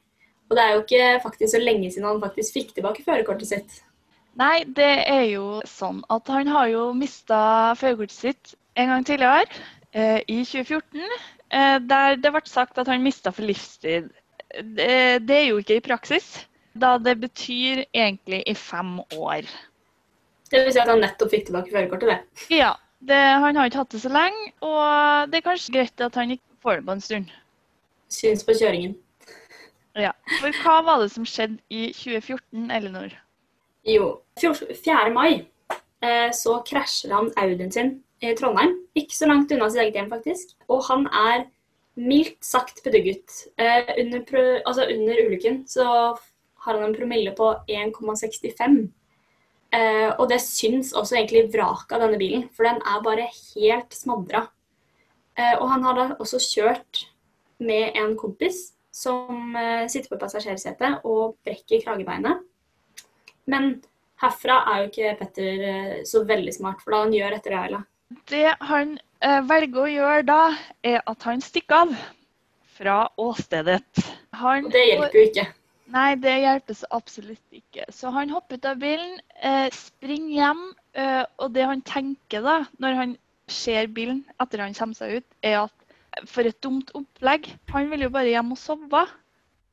Og 0.49 0.57
det 0.57 0.65
er 0.65 0.75
jo 0.75 0.85
ikke 0.85 1.09
faktisk 1.25 1.53
så 1.53 1.61
lenge 1.63 1.91
siden 1.93 2.09
han 2.09 2.23
faktisk 2.23 2.57
fikk 2.57 2.75
tilbake 2.77 3.05
førerkortet 3.05 3.51
sitt. 3.51 3.81
Nei, 4.39 4.63
det 4.65 4.93
er 5.11 5.25
jo 5.33 5.59
sånn 5.67 6.01
at 6.15 6.31
han 6.31 6.49
har 6.53 6.69
jo 6.71 6.85
mista 6.97 7.41
førerkortet 7.81 8.17
sitt 8.17 8.55
en 8.79 8.93
gang 8.93 9.07
tidligere, 9.07 9.61
eh, 9.93 10.21
i 10.31 10.41
2014. 10.47 11.03
Eh, 11.51 11.79
der 11.91 12.19
det 12.21 12.33
ble 12.33 12.45
sagt 12.47 12.79
at 12.79 12.89
han 12.89 13.05
mista 13.05 13.33
for 13.35 13.49
livstid. 13.49 14.13
Det, 14.49 15.25
det 15.27 15.37
er 15.37 15.49
jo 15.51 15.59
ikke 15.61 15.81
i 15.81 15.85
praksis, 15.85 16.29
da 16.79 16.97
det 17.03 17.19
betyr 17.21 17.85
egentlig 17.93 18.43
i 18.47 18.55
fem 18.57 18.99
år. 19.17 19.49
Det 20.49 20.63
vil 20.65 20.73
si 20.73 20.81
at 20.81 20.89
han 20.89 21.03
nettopp 21.03 21.33
fikk 21.33 21.49
tilbake 21.49 21.73
førerkortet, 21.75 22.15
det. 22.15 22.47
Ja, 22.57 22.77
det, 23.01 23.19
han 23.43 23.57
har 23.57 23.69
ikke 23.69 23.83
hatt 23.83 23.93
det 23.95 24.01
så 24.03 24.11
lenge, 24.13 24.53
og 24.65 25.31
det 25.31 25.39
er 25.39 25.47
kanskje 25.47 25.75
greit 25.75 26.03
at 26.03 26.17
han 26.19 26.35
ikke 26.35 26.63
får 26.63 26.81
det 26.81 26.87
på 26.87 26.97
en 26.97 27.05
stund. 27.05 27.37
Syns 28.09 28.45
på 28.45 28.57
kjøringen. 28.59 28.97
Ja, 29.99 30.13
For 30.39 30.55
hva 30.63 30.81
var 30.87 31.03
det 31.03 31.11
som 31.11 31.27
skjedde 31.27 31.59
i 31.75 31.89
2014, 31.95 32.71
Elinor? 32.71 33.15
Jo, 33.89 34.19
4. 34.39 35.11
mai 35.15 35.47
eh, 36.05 36.31
så 36.35 36.59
krasjer 36.67 37.15
han 37.15 37.33
Audien 37.41 37.73
sin 37.73 37.95
i 38.23 38.35
Trondheim. 38.39 38.77
Ikke 38.99 39.17
så 39.17 39.29
langt 39.31 39.53
unna 39.55 39.71
sitt 39.71 39.83
eget 39.83 39.99
hjem, 39.99 40.11
faktisk. 40.13 40.55
Og 40.69 40.85
han 40.91 41.07
er 41.09 41.47
mildt 41.99 42.39
sagt 42.45 42.83
bedugget. 42.85 43.47
Eh, 43.59 43.91
under, 43.99 44.63
altså 44.67 44.87
under 44.87 45.23
ulykken 45.27 45.65
så 45.69 45.89
har 46.65 46.79
han 46.79 46.89
en 46.91 46.95
promille 46.95 47.35
på 47.35 47.55
1,65. 47.71 48.89
Eh, 49.75 50.09
og 50.15 50.29
det 50.31 50.41
syns 50.41 50.95
også 50.97 51.19
egentlig 51.19 51.49
vraket 51.53 51.97
av 51.97 52.07
denne 52.07 52.21
bilen, 52.21 52.47
for 52.57 52.69
den 52.69 52.81
er 52.81 53.05
bare 53.05 53.29
helt 53.29 53.93
smadra. 53.97 54.47
Eh, 55.37 55.55
og 55.59 55.69
han 55.73 55.85
har 55.85 55.99
da 55.99 56.07
også 56.17 56.41
kjørt 56.41 57.05
med 57.61 57.99
en 57.99 58.15
kompis 58.19 58.71
som 58.95 59.55
eh, 59.57 59.85
sitter 59.91 60.09
på 60.11 60.21
passasjersetet 60.21 61.05
og 61.07 61.37
brekker 61.47 61.83
kragebeinet. 61.85 62.41
Men 63.49 63.77
herfra 64.23 64.63
er 64.73 64.81
jo 64.81 64.89
ikke 64.91 65.15
Petter 65.21 65.67
eh, 65.69 65.93
så 66.09 66.25
veldig 66.29 66.55
smart, 66.57 66.83
for 66.83 66.95
da 66.95 67.05
han 67.05 67.15
gjør 67.15 67.37
etter 67.39 67.55
det, 67.55 67.61
Ayla. 67.61 67.83
Det 68.33 68.47
han 68.71 68.97
eh, 69.21 69.41
velger 69.49 69.85
å 69.85 69.93
gjøre 69.93 70.25
da, 70.29 70.43
er 70.87 71.03
at 71.05 71.29
han 71.29 71.45
stikker 71.45 71.85
av 71.85 71.95
fra 72.79 72.99
åstedet. 73.21 73.85
Han 74.39 74.69
Og 74.69 74.75
det 74.75 74.85
hjelper 74.87 75.19
jo 75.19 75.29
ikke. 75.29 75.47
Nei, 75.89 76.19
det 76.21 76.35
hjelper 76.43 76.77
så 76.77 76.89
absolutt 76.93 77.57
ikke. 77.57 77.87
Så 77.95 78.11
han 78.13 78.33
hopper 78.35 78.59
ut 78.59 78.67
av 78.69 78.81
bilen, 78.81 79.21
eh, 79.41 79.69
springer 79.73 80.35
hjem, 80.35 80.65
eh, 80.93 81.25
og 81.39 81.55
det 81.55 81.65
han 81.65 81.81
tenker 81.81 82.45
da, 82.45 82.59
når 82.79 82.99
han 82.99 83.17
ser 83.49 83.89
bilen 83.89 84.25
etter 84.43 84.61
han 84.61 84.77
kommer 84.77 84.99
seg 84.99 85.19
ut, 85.19 85.29
er 85.43 85.63
at 85.63 86.29
for 86.29 86.49
et 86.49 86.61
dumt 86.65 86.93
opplegg. 86.99 87.49
Han 87.73 87.89
vil 87.91 88.05
jo 88.05 88.13
bare 88.13 88.33
hjem 88.35 88.53
og 88.53 88.61
sove. 88.61 89.05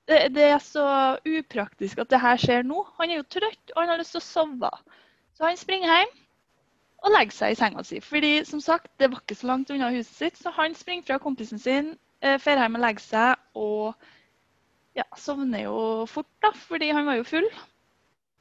Det, 0.07 0.19
det 0.36 0.50
er 0.53 0.62
så 0.62 0.86
upraktisk 1.25 2.00
at 2.00 2.12
det 2.13 2.22
her 2.22 2.39
skjer 2.39 2.63
nå. 2.63 2.86
Han 3.00 3.12
er 3.12 3.19
jo 3.19 3.29
trøtt, 3.36 3.74
og 3.74 3.81
han 3.81 3.91
har 3.91 4.00
lyst 4.00 4.15
til 4.15 4.22
å 4.22 4.27
sove. 4.29 4.72
Så 5.36 5.48
han 5.50 5.60
springer 5.60 5.91
hjem 5.91 6.13
og 7.05 7.13
legger 7.13 7.36
seg 7.36 7.53
i 7.53 7.60
senga 7.60 7.84
si. 7.86 8.00
Fordi 8.01 8.34
som 8.48 8.62
sagt, 8.63 8.91
det 9.01 9.12
var 9.12 9.24
ikke 9.24 9.38
så 9.38 9.50
langt 9.51 9.72
unna 9.74 9.91
huset 9.93 10.13
sitt, 10.15 10.39
så 10.39 10.53
han 10.55 10.77
springer 10.77 11.10
fra 11.10 11.19
kompisen 11.22 11.60
sin, 11.62 11.95
eh, 12.22 12.39
drar 12.39 12.63
hjem 12.63 12.79
og 12.79 12.86
legger 12.86 13.03
seg, 13.03 13.43
og 13.53 14.13
ja, 14.96 15.06
sovner 15.20 15.66
jo 15.66 15.78
fort, 16.10 16.30
da, 16.44 16.52
fordi 16.56 16.92
han 16.96 17.08
var 17.08 17.20
jo 17.20 17.28
full. 17.28 17.48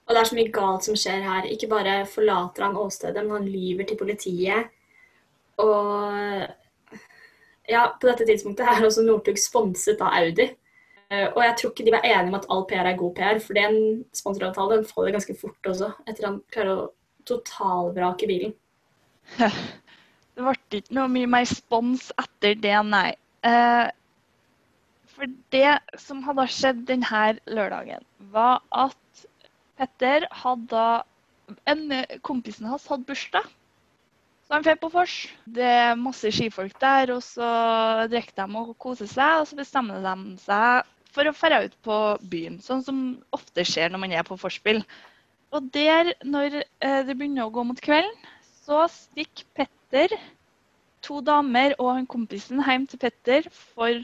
Og 0.05 0.13
det 0.13 0.21
er 0.21 0.29
så 0.29 0.37
mye 0.37 0.53
galt 0.53 0.87
som 0.87 0.97
skjer 0.99 1.23
her. 1.25 1.47
Ikke 1.51 1.71
bare 1.71 2.03
forlater 2.09 2.67
han 2.67 2.77
åstedet, 2.77 3.23
men 3.25 3.39
han 3.39 3.49
lyver 3.49 3.89
til 3.89 3.99
politiet. 4.01 4.69
Og 5.63 6.45
ja, 7.71 7.87
på 8.01 8.11
dette 8.11 8.27
tidspunktet 8.29 8.69
er 8.69 8.85
også 8.85 9.05
Northug 9.07 9.41
sponset 9.41 10.03
av 10.05 10.13
Audi. 10.21 10.51
Eh, 11.11 11.29
Og 11.33 11.41
jeg 11.45 11.57
tror 11.59 11.73
ikke 11.73 11.87
de 11.87 11.95
var 11.95 12.05
enige 12.09 12.33
om 12.33 12.39
at 12.39 12.47
all 12.53 12.67
PR 12.69 12.91
er 12.91 13.01
god 13.01 13.15
PR, 13.17 13.41
for 13.41 13.61
en 13.61 14.05
sponsoravtale 14.17 14.81
den 14.81 14.89
faller 14.89 15.17
ganske 15.17 15.37
fort 15.41 15.73
også, 15.73 15.91
etter 16.09 16.29
han 16.29 16.41
klarer 16.53 16.85
å 16.85 16.91
totalvrake 17.29 18.29
bilen. 18.29 18.55
Det 20.35 20.43
ble 20.43 20.81
ikke 20.81 20.97
noe 20.97 21.11
mye 21.15 21.29
mer 21.31 21.45
spons 21.47 22.09
etter 22.19 22.57
det, 22.59 22.75
nei. 22.91 23.13
For 25.15 25.31
det 25.55 25.79
som 26.03 26.23
hadde 26.27 26.47
skjedd 26.51 26.85
denne 26.89 27.25
lørdagen, 27.47 28.07
var 28.35 28.63
at 28.75 29.27
Petter 29.79 30.27
hadde 30.43 30.87
en 31.71 31.85
Kompisen 32.27 32.67
hans 32.71 32.87
hadde 32.91 33.07
bursdag. 33.09 33.47
Så 34.45 34.57
han 34.57 34.65
drar 34.65 34.77
på 34.81 34.91
vors. 34.93 35.15
Det 35.47 35.65
er 35.65 35.97
masse 36.01 36.29
skifolk 36.35 36.75
der, 36.83 37.15
og 37.15 37.23
så 37.25 37.47
drikker 38.13 38.37
de 38.43 38.61
og 38.61 38.75
koser 38.81 39.09
seg. 39.09 39.41
Og 39.41 39.49
så 39.49 39.59
bestemmer 39.59 40.05
de 40.05 40.37
seg 40.43 40.91
for 41.15 41.31
å 41.31 41.35
dra 41.39 41.63
ut 41.65 41.75
på 41.87 41.99
byen, 42.31 42.59
sånn 42.61 42.83
som 42.85 43.03
ofte 43.35 43.65
skjer 43.67 43.93
når 43.93 44.03
man 44.03 44.15
er 44.19 44.27
på 44.27 44.39
vorspiel. 44.41 44.83
Og 45.55 45.69
der, 45.75 46.11
når 46.27 46.59
eh, 46.65 47.01
det 47.07 47.15
begynner 47.15 47.47
å 47.47 47.55
gå 47.55 47.63
mot 47.69 47.81
kvelden, 47.81 48.11
så 48.65 48.85
stikker 48.91 49.47
Petter, 49.55 50.17
to 51.05 51.21
damer 51.23 51.77
og 51.79 51.93
han 51.93 52.09
kompisen 52.11 52.63
hjem 52.65 52.89
til 52.91 53.01
Petter 53.05 53.47
for 53.75 54.03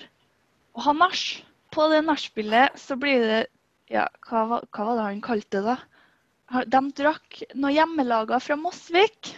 å 0.77 0.85
han 0.87 0.99
nach. 1.03 1.23
På 1.71 1.87
det 1.93 2.01
nachspielet 2.07 2.75
så 2.79 2.97
blir 2.99 3.21
det 3.23 3.41
Ja, 3.91 4.05
hva, 4.29 4.45
var- 4.47 4.65
hva 4.71 4.85
var 4.87 4.97
det 4.97 5.05
han 5.09 5.21
kalte 5.23 5.61
det, 5.63 5.77
da? 5.77 6.63
De 6.67 6.81
drakk 6.99 7.41
noe 7.59 7.71
hjemmelaga 7.75 8.39
fra 8.43 8.55
Mosvik, 8.59 9.33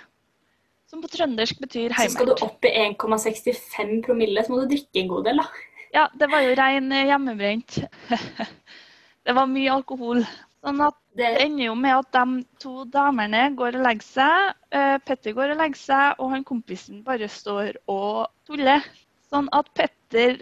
som 0.89 1.01
på 1.01 1.09
trøndersk 1.13 1.59
betyr 1.61 1.93
Så 1.97 2.11
skal 2.13 2.27
du 2.29 2.33
opp 2.45 2.65
i 2.65 2.73
1,65 2.87 4.03
promille, 4.05 4.45
så 4.45 4.53
må 4.53 4.61
du 4.63 4.75
drikke 4.75 5.01
en 5.01 5.09
god 5.09 5.25
del, 5.29 5.41
da. 5.41 5.47
Ja, 5.93 6.07
det 6.17 6.29
var 6.33 6.41
jo 6.45 6.55
rein 6.57 6.93
eh, 6.93 7.07
hjemmebrent. 7.09 7.79
det 9.25 9.35
var 9.37 9.49
mye 9.49 9.73
alkohol. 9.73 10.23
Sånn 10.63 10.81
at 10.85 10.97
det 11.19 11.29
ender 11.43 11.67
jo 11.67 11.75
med 11.77 11.97
at 11.97 12.13
de 12.17 12.45
to 12.63 12.85
damene 12.93 13.49
går 13.59 13.77
og 13.81 13.85
legger 13.89 14.07
seg. 14.09 14.55
eh, 14.73 14.97
Petter 15.05 15.33
går 15.37 15.53
og 15.53 15.61
legger 15.61 15.81
seg, 15.81 16.21
og 16.21 16.31
han 16.33 16.45
kompisen 16.49 17.03
bare 17.05 17.29
står 17.29 17.77
og 17.93 18.29
tuller. 18.49 18.85
Sånn 19.33 19.49
at 19.53 19.69
Petter 19.77 20.41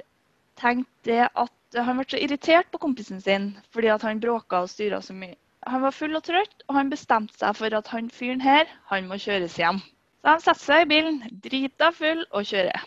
tenkte 0.61 1.27
at 1.29 1.79
han 1.87 1.99
ble 1.99 2.07
så 2.11 2.21
irritert 2.21 2.71
på 2.73 2.81
kompisen 2.83 3.21
sin 3.25 3.53
fordi 3.75 3.91
at 3.95 4.05
han 4.07 4.21
bråka 4.23 4.65
og 4.65 4.71
styra 4.73 5.01
så 5.05 5.17
mye. 5.17 5.37
Han 5.69 5.83
var 5.85 5.93
full 5.93 6.17
og 6.17 6.25
trøtt, 6.25 6.63
og 6.69 6.77
han 6.79 6.91
bestemte 6.93 7.37
seg 7.37 7.57
for 7.59 7.77
at 7.77 7.91
han 7.93 8.09
fyren 8.13 8.41
her, 8.41 8.69
han 8.89 9.09
må 9.11 9.19
kjøres 9.21 9.59
hjem. 9.61 9.83
Så 10.21 10.33
han 10.33 10.41
setter 10.45 10.63
seg 10.63 10.85
i 10.85 10.89
bilen, 10.89 11.19
drita 11.45 11.91
full, 11.93 12.23
og 12.33 12.49
kjører. 12.49 12.87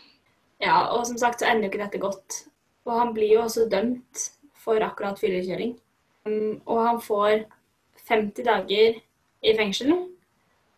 Ja, 0.63 0.79
og 0.95 1.05
som 1.05 1.19
sagt 1.21 1.41
så 1.41 1.49
ender 1.49 1.67
jo 1.67 1.71
ikke 1.71 1.83
dette 1.83 2.01
godt. 2.01 2.39
Og 2.87 2.97
han 2.97 3.13
blir 3.13 3.35
jo 3.35 3.43
også 3.43 3.67
dømt 3.69 4.23
for 4.63 4.81
akkurat 4.85 5.21
fyllekjøring. 5.21 5.75
Um, 6.25 6.61
og 6.65 6.81
han 6.87 7.01
får 7.03 7.43
50 8.09 8.47
dager 8.47 8.99
i 9.43 9.55
fengsel 9.57 9.93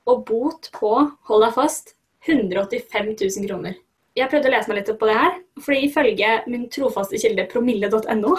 og 0.05 0.25
bot 0.27 0.69
på, 0.75 0.91
hold 1.29 1.45
deg 1.45 1.55
fast, 1.55 1.95
185 2.27 3.11
000 3.13 3.47
kroner. 3.49 3.79
Jeg 4.15 4.31
prøvde 4.31 4.47
å 4.47 4.53
lese 4.53 4.71
meg 4.71 4.79
litt 4.79 4.89
opp 4.93 5.01
på 5.01 5.09
det 5.09 5.17
her, 5.19 5.37
fordi 5.59 5.79
ifølge 5.89 6.31
min 6.47 6.69
trofaste 6.71 7.19
kilde 7.19 7.47
promille.no 7.51 8.35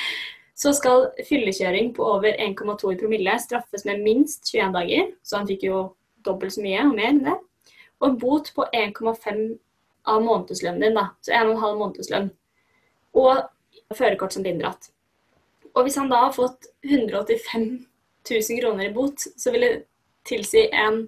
så 0.60 0.72
skal 0.76 1.08
fyllekjøring 1.26 1.90
på 1.96 2.06
over 2.06 2.36
1,2 2.42 2.92
i 2.94 2.98
promille 3.00 3.34
straffes 3.42 3.84
med 3.88 4.04
minst 4.04 4.46
21 4.52 4.76
dager, 4.76 5.10
så 5.26 5.40
han 5.40 5.48
fikk 5.48 5.66
jo 5.66 5.80
dobbelt 6.26 6.54
så 6.54 6.62
mye 6.62 6.84
og 6.86 6.94
mer 6.94 7.10
enn 7.10 7.24
det. 7.26 7.34
Og 8.00 8.08
en 8.08 8.18
bot 8.20 8.52
på 8.54 8.66
1,5 8.70 9.42
av 10.06 10.22
månedslønnen 10.22 10.84
din, 10.84 10.96
da. 10.96 11.08
Så 11.24 11.34
1,5 11.34 11.80
månedslønn. 11.80 12.30
Og 13.18 13.96
førerkort 13.96 14.36
som 14.36 14.44
blir 14.44 14.54
inndratt. 14.54 14.90
Og 15.74 15.84
hvis 15.84 15.98
han 16.00 16.10
da 16.12 16.22
har 16.26 16.34
fått 16.36 16.70
185 16.86 17.66
000 18.30 18.60
kroner 18.60 18.88
i 18.88 18.94
bot, 18.94 19.26
så 19.36 19.52
vil 19.52 19.66
det 19.66 19.72
tilsi 20.28 20.68
en 20.70 21.02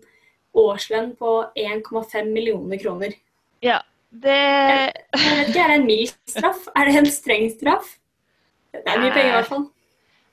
årslønn 0.59 1.15
på 1.19 1.37
1,5 1.55 2.33
millioner 2.35 2.81
kroner. 2.83 3.15
Ja, 3.65 3.81
det 4.11 4.35
Jeg 4.35 5.37
vet 5.37 5.49
ikke, 5.51 5.61
Er 5.61 5.73
det 5.73 5.79
en 5.79 5.87
mild 5.87 6.15
straff? 6.27 6.69
Er 6.77 6.89
det 6.89 6.99
en 6.99 7.11
streng 7.13 7.51
straff? 7.53 7.97
Det 8.73 8.85
er 8.87 9.01
mye 9.03 9.13
penger 9.13 9.31
i 9.31 9.37
hvert 9.37 9.51
fall. 9.51 9.67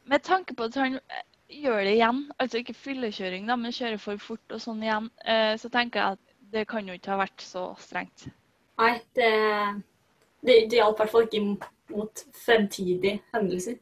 Med 0.05 0.23
tanke 0.23 0.55
på 0.55 0.67
at 0.67 0.75
han 0.79 0.97
eh, 0.99 1.23
gjør 1.63 1.83
det 1.83 1.95
igjen, 1.95 2.21
altså 2.39 2.59
ikke 2.61 2.75
fyllekjøring, 2.77 3.47
da, 3.49 3.55
men 3.59 3.73
kjører 3.73 4.01
for 4.01 4.21
fort 4.21 4.55
og 4.55 4.61
sånn 4.61 4.83
igjen, 4.83 5.09
eh, 5.25 5.53
så 5.59 5.71
tenker 5.73 6.01
jeg 6.01 6.17
at 6.17 6.35
det 6.55 6.65
kan 6.69 6.87
jo 6.87 6.95
ikke 6.95 7.13
ha 7.13 7.21
vært 7.23 7.41
så 7.41 7.69
strengt. 7.81 8.27
Nei, 8.79 8.93
det, 9.17 9.31
det, 10.45 10.59
det 10.69 10.79
hjalp 10.79 10.99
i 10.99 11.03
hvert 11.03 11.13
fall 11.13 11.27
ikke 11.27 11.43
mot 11.95 12.23
fremtidige 12.45 13.19
hendelser. 13.33 13.79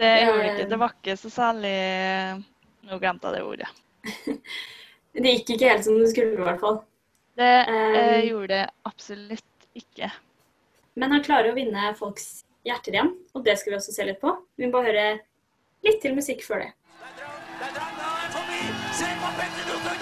Det 0.00 0.10
gjorde 0.24 0.42
det 0.42 0.50
ikke. 0.50 0.68
Det 0.70 0.80
var 0.80 0.94
ikke 0.96 1.16
så 1.20 1.30
særlig 1.32 1.78
Nå 2.88 2.96
glemte 2.98 3.28
jeg 3.28 3.36
det 3.36 3.42
ordet. 3.44 3.72
Det 5.10 5.32
gikk 5.34 5.56
ikke 5.56 5.68
helt 5.72 5.82
som 5.84 5.96
det 5.98 6.08
skulle, 6.12 6.36
i 6.38 6.44
hvert 6.46 6.60
fall. 6.62 6.76
Det 7.40 7.54
eh, 7.72 8.20
Um, 8.20 8.26
gjorde 8.26 8.54
det 8.54 8.64
absolutt 8.82 9.68
ikke. 9.74 10.10
Men 11.00 11.14
han 11.14 11.22
klarer 11.24 11.52
å 11.52 11.56
vinne 11.56 11.94
folks 11.96 12.44
hjerter 12.68 12.92
igjen, 12.92 13.14
og 13.32 13.44
det 13.46 13.56
skal 13.56 13.72
vi 13.72 13.78
også 13.78 13.94
se 13.94 14.04
litt 14.04 14.20
på. 14.20 14.34
Vi 14.60 14.68
må 14.68 14.74
bare 14.74 14.90
høre 14.90 15.06
litt 15.86 16.02
til 16.02 16.12
musikk 16.18 16.44
før 16.44 16.66
det. 16.66 16.70
Se 18.98 19.08
på 19.22 19.32
Petter 19.38 19.70
Northug, 19.70 19.99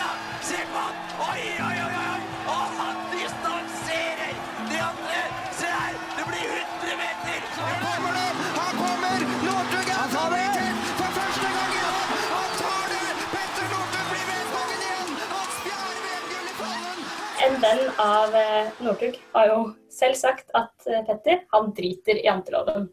venn 17.68 17.90
av 18.00 18.34
eh, 18.36 18.68
Northug 18.84 19.16
har 19.34 19.48
jo 19.50 19.60
selv 19.92 20.16
sagt 20.18 20.52
at 20.56 20.88
eh, 20.88 21.02
Petter 21.06 21.42
han 21.52 21.72
driter 21.76 22.18
i 22.18 22.26
janteloven. 22.26 22.88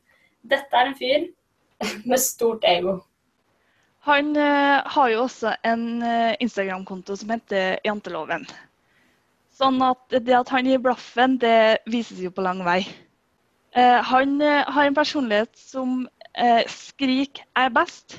Dette 0.46 0.76
er 0.76 0.90
en 0.90 0.98
fyr 1.00 1.28
med 2.10 2.22
stort 2.22 2.66
ego. 2.68 3.00
Han 4.10 4.36
eh, 4.38 4.84
har 4.96 5.12
jo 5.14 5.24
også 5.26 5.56
en 5.66 6.04
Instagram-konto 6.44 7.16
som 7.18 7.34
heter 7.34 7.80
Janteloven. 7.88 8.46
Sånn 9.56 9.80
at 9.86 10.04
det 10.12 10.36
at 10.36 10.52
han 10.52 10.68
gir 10.68 10.84
blaffen, 10.84 11.40
det 11.42 11.80
vises 11.90 12.20
jo 12.22 12.30
på 12.36 12.44
lang 12.44 12.62
vei. 12.68 12.82
Han 13.76 14.38
har 14.40 14.88
en 14.88 14.96
personlighet 14.96 15.52
som 15.60 16.06
skrik 16.72 17.42
er 17.60 17.72
best'. 17.76 18.18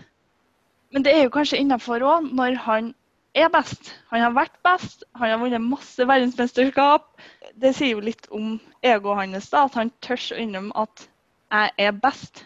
Men 0.93 1.05
det 1.05 1.13
er 1.13 1.23
jo 1.25 1.33
kanskje 1.33 1.61
innafor 1.61 2.05
òg, 2.05 2.29
når 2.37 2.59
han 2.65 2.91
er 3.37 3.51
best. 3.53 3.93
Han 4.11 4.23
har 4.25 4.35
vært 4.37 4.57
best, 4.65 5.05
han 5.15 5.33
har 5.33 5.41
vunnet 5.41 5.63
masse 5.63 6.07
verdensmesterskap. 6.09 7.09
Det 7.55 7.75
sier 7.77 7.97
jo 7.97 8.05
litt 8.05 8.29
om 8.35 8.57
egoet 8.85 9.23
hans, 9.23 9.51
da, 9.53 9.67
at 9.67 9.77
han 9.79 9.93
tør 10.05 10.21
å 10.35 10.39
innrømme 10.41 10.73
at 10.75 11.09
'jeg 11.53 11.71
er 11.79 11.93
best'. 11.93 12.45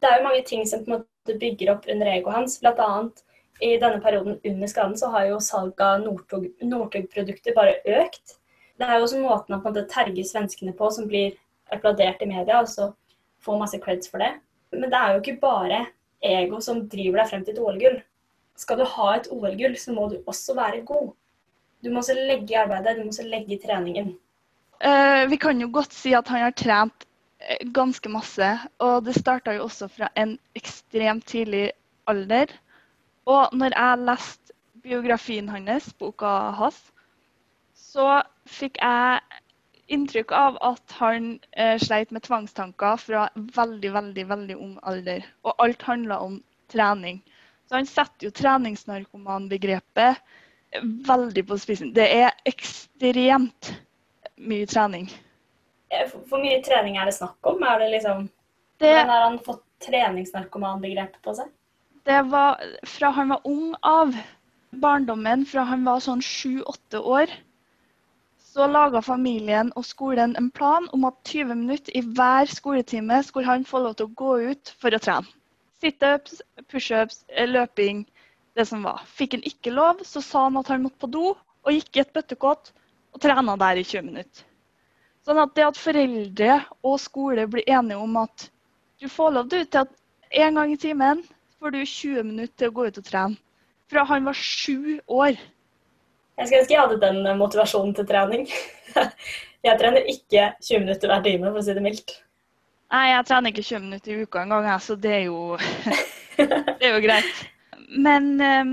Det 0.00 0.08
er 0.08 0.18
jo 0.18 0.28
mange 0.28 0.44
ting 0.46 0.66
som 0.66 0.84
på 0.84 0.92
en 0.92 0.98
måte 0.98 1.38
bygger 1.38 1.74
opp 1.74 1.84
under 1.88 2.06
egoet 2.06 2.34
hans. 2.34 2.58
Blant 2.58 2.78
annet 2.78 3.22
i 3.60 3.76
denne 3.76 4.00
perioden 4.00 4.40
under 4.44 4.66
skaden 4.66 4.96
så 4.96 5.10
har 5.10 5.24
jo 5.24 5.40
salget 5.40 5.80
av 5.80 6.00
Northug- 6.00 6.52
Northug-produkter 6.62 7.54
bare 7.54 7.76
økt. 7.86 8.38
Det 8.78 8.88
er 8.88 8.96
jo 8.96 9.04
også 9.04 9.20
måten 9.20 9.54
å 9.54 9.60
på 9.60 9.68
en 9.68 10.24
svenskene 10.24 10.72
på 10.72 10.90
som 10.90 11.06
blir 11.08 11.36
applaudert 11.70 12.22
i 12.22 12.26
media, 12.26 12.60
og 12.60 12.68
så 12.68 12.94
får 13.44 13.58
masse 13.58 13.78
creds 13.78 14.08
for 14.08 14.18
det. 14.18 14.40
Men 14.72 14.90
det 14.90 14.98
er 14.98 15.12
jo 15.12 15.20
ikke 15.20 15.40
bare 15.40 15.86
ego 16.22 16.60
som 16.60 16.88
driver 16.88 17.18
deg 17.18 17.28
frem 17.28 17.44
til 17.44 17.54
et 17.54 17.60
OL-gull. 17.60 18.02
Skal 18.60 18.80
du 18.80 18.84
ha 18.84 19.12
et 19.16 19.28
OL-gull, 19.32 19.76
så 19.80 19.94
må 19.96 20.08
du 20.10 20.18
også 20.28 20.54
være 20.58 20.82
god. 20.88 21.12
Du 21.80 21.88
må 21.90 22.02
også 22.02 22.16
legge 22.18 22.52
i 22.52 22.58
arbeidet, 22.60 22.98
du 22.98 23.06
må 23.06 23.14
også 23.14 23.24
legge 23.24 23.56
i 23.56 23.60
treningen. 23.62 24.12
Uh, 24.84 25.24
vi 25.30 25.36
kan 25.40 25.60
jo 25.60 25.70
godt 25.72 25.96
si 25.96 26.12
at 26.16 26.28
han 26.28 26.44
har 26.44 26.56
trent 26.56 27.06
eh, 27.40 27.60
ganske 27.72 28.12
masse. 28.12 28.50
Og 28.84 29.04
det 29.06 29.16
starta 29.16 29.56
jo 29.56 29.64
også 29.68 29.88
fra 29.92 30.10
en 30.20 30.36
ekstremt 30.56 31.26
tidlig 31.28 31.70
alder. 32.10 32.52
Og 33.28 33.56
når 33.56 33.76
jeg 33.76 34.04
leste 34.08 34.56
biografien 34.82 35.48
hans, 35.48 35.92
boka 36.00 36.32
hans, 36.56 36.80
så 37.76 38.22
fikk 38.48 38.80
jeg 38.80 39.20
inntrykk 39.90 40.32
av 40.36 40.58
at 40.64 40.96
han 41.00 41.32
eh, 41.56 41.76
sleit 41.82 42.12
med 42.14 42.24
tvangstanker 42.26 43.00
fra 43.00 43.26
veldig, 43.34 43.92
veldig, 43.96 44.28
veldig 44.28 44.56
ung 44.56 44.76
alder. 44.86 45.26
Og 45.44 45.64
alt 45.64 45.82
handla 45.88 46.20
om 46.24 46.40
trening. 46.72 47.20
Så 47.70 47.76
han 47.78 47.86
setter 47.86 48.26
jo 48.26 48.30
treningsnarkomanbegrepet 48.34 50.18
veldig 51.06 51.44
på 51.46 51.58
spissen. 51.62 51.92
Det 51.94 52.06
er 52.10 52.32
ekstremt 52.50 53.68
mye 54.42 54.66
trening. 54.66 55.06
Eh, 55.94 56.10
Hvor 56.26 56.42
mye 56.42 56.58
trening 56.66 56.98
er 56.98 57.06
det 57.06 57.14
snakk 57.14 57.38
om? 57.46 57.62
Er 57.62 57.78
det 57.78 57.92
liksom 57.94 58.26
Det, 58.80 58.90
Hvordan 58.90 59.08
har 59.14 59.22
han 59.28 59.38
fått 59.46 59.62
treningsnarkomanbegrepet 59.86 61.22
på 61.22 61.34
seg? 61.38 61.46
det 62.08 62.22
var 62.32 62.56
fra 62.88 63.10
han 63.12 63.28
var 63.28 63.40
ung 63.44 63.74
av, 63.86 64.14
barndommen, 64.72 65.44
fra 65.46 65.62
han 65.68 65.84
var 65.84 66.00
sånn 66.00 66.22
sju-åtte 66.24 66.98
år, 66.98 67.30
så 68.40 68.66
laga 68.66 69.02
familien 69.04 69.70
og 69.76 69.84
skolen 69.84 70.34
en 70.40 70.50
plan 70.50 70.88
om 70.96 71.04
at 71.04 71.14
20 71.28 71.54
minutter 71.54 71.92
i 71.94 72.00
hver 72.02 72.48
skoletime 72.50 73.22
skulle 73.22 73.46
han 73.46 73.64
få 73.68 73.78
lov 73.84 73.94
til 74.00 74.08
å 74.08 74.14
gå 74.16 74.38
ut 74.50 74.72
for 74.80 74.90
å 74.96 74.98
trene. 74.98 75.28
Situps, 75.80 76.42
pushups, 76.68 77.24
eh, 77.28 77.48
løping, 77.48 78.04
det 78.54 78.66
som 78.68 78.82
var. 78.84 79.02
Fikk 79.06 79.38
han 79.38 79.46
ikke 79.48 79.72
lov, 79.72 80.04
så 80.04 80.22
sa 80.24 80.44
han 80.48 80.58
at 80.60 80.68
han 80.68 80.84
måtte 80.84 81.00
på 81.00 81.10
do, 81.12 81.34
og 81.64 81.74
gikk 81.76 81.96
i 81.96 82.02
et 82.04 82.12
bøttekott 82.12 82.72
og 83.14 83.20
trena 83.22 83.56
der 83.60 83.80
i 83.80 83.84
20 83.84 84.06
minutter. 84.06 84.46
Sånn 85.26 85.40
at 85.42 85.52
det 85.56 85.66
at 85.66 85.78
foreldre 85.78 86.56
og 86.86 86.96
skole 87.00 87.44
blir 87.50 87.68
enige 87.68 88.00
om 88.00 88.16
at 88.22 88.48
du 89.00 89.08
får 89.08 89.34
lov 89.36 89.50
til 89.52 89.66
at 89.80 89.92
en 90.30 90.56
gang 90.56 90.72
i 90.72 90.80
timen 90.80 91.22
får 91.60 91.74
du 91.74 91.80
20 91.84 92.24
minutter 92.24 92.56
til 92.56 92.70
å 92.70 92.76
gå 92.76 92.86
ut 92.88 93.00
og 93.00 93.06
trene. 93.06 93.40
Fra 93.90 94.04
han 94.06 94.28
var 94.28 94.36
sju 94.38 95.00
år. 95.10 95.36
Jeg 96.38 96.48
skulle 96.48 96.60
ønske 96.62 96.74
jeg 96.74 96.80
hadde 96.80 97.00
den 97.02 97.38
motivasjonen 97.40 97.94
til 97.96 98.06
trening. 98.08 98.46
Jeg 99.66 99.76
trener 99.76 100.06
ikke 100.08 100.46
20 100.64 100.78
minutter 100.86 101.10
hver 101.10 101.24
time, 101.26 101.50
for 101.50 101.60
å 101.60 101.64
si 101.66 101.74
det 101.76 101.82
mildt. 101.84 102.14
Nei, 102.90 103.06
jeg 103.12 103.26
trener 103.28 103.52
ikke 103.52 103.62
20 103.62 103.84
minutter 103.84 104.12
i 104.12 104.22
uka 104.26 104.42
engang, 104.42 104.66
så 104.82 104.96
det 104.98 105.12
er 105.14 105.24
jo 105.28 105.56
Det 106.38 106.86
er 106.88 106.96
jo 106.96 107.02
greit. 107.04 107.42
Men 107.90 108.32
um, 108.40 108.72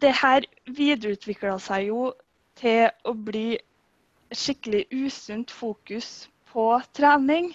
det 0.00 0.10
her 0.18 0.46
videreutvikla 0.66 1.58
seg 1.62 1.90
jo 1.90 2.08
til 2.58 2.88
å 3.06 3.14
bli 3.14 3.58
skikkelig 4.34 4.86
usunt 4.90 5.52
fokus 5.54 6.26
på 6.50 6.66
trening. 6.96 7.52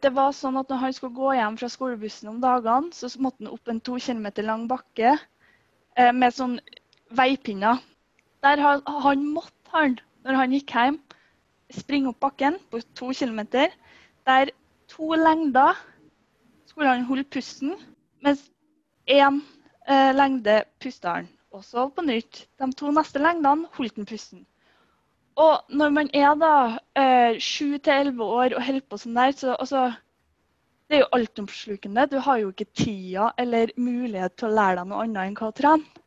Det 0.00 0.12
var 0.16 0.32
sånn 0.36 0.56
at 0.60 0.70
når 0.72 0.80
han 0.86 0.96
skulle 0.96 1.18
gå 1.18 1.34
hjem 1.36 1.58
fra 1.60 1.68
skolebussen 1.68 2.32
om 2.32 2.40
dagene, 2.40 2.92
så 2.96 3.10
måtte 3.20 3.44
han 3.44 3.52
opp 3.52 3.68
en 3.68 3.82
to 3.84 3.98
kilometer 4.00 4.46
lang 4.48 4.64
bakke 4.70 5.12
eh, 5.12 6.12
med 6.12 6.32
sånn 6.32 6.56
veipinner. 7.12 7.82
Der 8.44 8.64
han, 8.64 8.80
han 9.04 9.28
måtte 9.34 9.76
han, 9.76 9.98
når 10.24 10.40
han 10.40 10.56
gikk 10.56 10.72
hjem, 10.72 10.98
springe 11.72 12.12
opp 12.12 12.22
bakken 12.24 12.56
på 12.72 12.80
to 12.96 13.12
kilometer. 13.16 13.68
Der 14.28 14.52
to 14.92 15.14
lengder 15.18 15.76
skulle 16.68 16.92
han 16.92 17.08
holde 17.08 17.24
pusten, 17.24 17.74
mens 18.24 18.46
én 19.10 19.40
eh, 19.88 20.12
lengde 20.16 20.62
pusta 20.80 21.18
han. 21.18 21.28
Og 21.52 21.64
så 21.64 21.88
på 21.92 22.04
nytt. 22.06 22.46
De 22.60 22.70
to 22.76 22.92
neste 22.94 23.20
lengdene 23.20 23.68
holdt 23.76 23.98
han 24.00 24.08
pusten. 24.08 24.46
Og 25.40 25.72
når 25.72 25.92
man 25.96 26.08
er 26.12 26.32
da 26.36 26.54
sju 27.40 27.78
til 27.78 27.92
elleve 27.92 28.24
år 28.24 28.56
og 28.56 28.64
holder 28.66 28.84
på 28.88 28.98
sånn 29.00 29.16
der, 29.16 29.32
så 29.36 29.56
altså, 29.56 29.92
Det 30.88 30.98
er 30.98 31.04
jo 31.06 31.14
altomslukende. 31.16 32.02
Du 32.10 32.18
har 32.20 32.36
jo 32.42 32.50
ikke 32.52 32.66
tida 32.76 33.30
eller 33.40 33.70
mulighet 33.80 34.34
til 34.36 34.50
å 34.50 34.56
lære 34.58 34.82
deg 34.82 34.88
noe 34.90 35.04
annet 35.06 35.22
enn 35.22 35.36
hva 35.38 35.48
å 35.48 35.54
trene. 35.56 36.02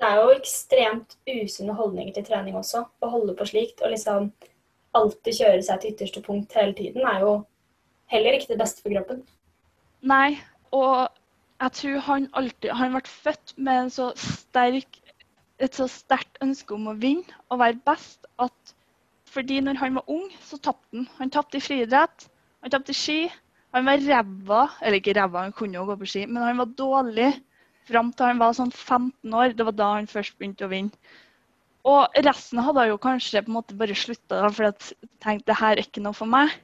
Det 0.00 0.06
er 0.08 0.16
jo 0.16 0.30
ekstremt 0.32 1.16
usunne 1.28 1.74
holdninger 1.76 2.14
til 2.16 2.24
trening 2.30 2.56
også. 2.56 2.86
Å 3.04 3.10
holde 3.12 3.34
på 3.36 3.46
slikt 3.50 3.82
og 3.84 3.92
liksom 3.92 4.30
alltid 4.96 5.38
kjøre 5.42 5.66
seg 5.66 5.82
til 5.82 5.92
ytterste 5.92 6.22
punkt 6.24 6.56
hele 6.56 6.72
tiden 6.78 7.04
er 7.10 7.20
jo 7.20 7.34
heller 8.12 8.36
ikke 8.36 8.52
det 8.52 8.60
beste 8.60 8.84
for 8.84 8.94
kroppen. 8.94 9.22
Nei, 10.04 10.36
og 10.74 11.08
jeg 11.62 11.72
tror 11.78 12.00
han 12.08 12.28
alltid 12.36 12.74
Han 12.76 12.96
ble 12.96 13.02
født 13.08 13.54
med 13.56 13.92
så 13.94 14.10
sterk, 14.20 14.98
et 15.62 15.76
så 15.78 15.86
sterkt 15.88 16.40
ønske 16.44 16.74
om 16.74 16.90
å 16.90 16.96
vinne 16.98 17.38
og 17.48 17.62
være 17.62 17.80
best 17.86 18.26
at 18.42 18.74
fordi 19.34 19.60
når 19.64 19.80
han 19.80 19.96
var 19.98 20.10
ung, 20.10 20.28
så 20.46 20.58
tapte 20.62 20.94
han. 20.94 21.08
Han 21.18 21.30
tapte 21.34 21.58
i 21.58 21.64
friidrett, 21.64 22.28
han 22.62 22.70
tapte 22.70 22.94
i 22.94 22.98
ski. 22.98 23.18
Han 23.74 23.88
var 23.88 23.98
ræva, 23.98 24.60
eller 24.78 25.00
ikke 25.00 25.16
ræva, 25.18 25.48
han 25.48 25.54
kunne 25.56 25.74
jo 25.74 25.88
gå 25.88 25.96
på 25.98 26.06
ski, 26.06 26.26
men 26.30 26.44
han 26.44 26.60
var 26.60 26.70
dårlig 26.78 27.32
fram 27.88 28.12
til 28.14 28.30
han 28.30 28.38
var 28.38 28.54
sånn 28.54 28.70
15 28.70 29.34
år. 29.34 29.56
Det 29.58 29.66
var 29.66 29.76
da 29.80 29.88
han 29.96 30.06
først 30.10 30.36
begynte 30.38 30.68
å 30.68 30.70
vinne. 30.70 30.94
Og 31.84 32.20
resten 32.24 32.62
hadde 32.64 32.86
jo 32.88 33.00
kanskje 33.00 33.42
på 33.44 33.50
en 33.50 33.58
måte 33.58 33.76
bare 33.76 33.96
slutta 33.98 34.46
fordi 34.46 34.70
jeg 34.70 35.08
tenkte 35.20 35.50
det 35.50 35.58
her 35.58 35.74
er 35.74 35.82
ikke 35.82 36.04
noe 36.04 36.16
for 36.16 36.30
meg. 36.30 36.54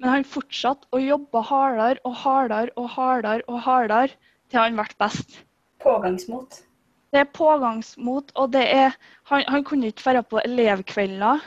Men 0.00 0.14
han 0.14 0.24
fortsatte 0.24 0.88
å 0.96 1.00
jobbe 1.02 1.42
hardere 1.50 2.00
og 2.08 2.16
hardere 2.22 2.72
og 2.80 2.88
hardere 2.96 3.44
og 3.46 3.60
hardere 3.66 4.16
til 4.50 4.62
han 4.62 4.78
ble 4.78 4.88
best. 5.02 5.42
Pågangsmot. 5.84 6.62
Det 7.10 7.20
er 7.20 7.32
pågangsmot, 7.34 8.32
og 8.34 8.52
det 8.52 8.66
er 8.72 8.96
Han, 9.30 9.44
han 9.46 9.64
kunne 9.64 9.86
ikke 9.86 10.12
dra 10.12 10.22
på 10.22 10.40
elevkvelder 10.44 11.44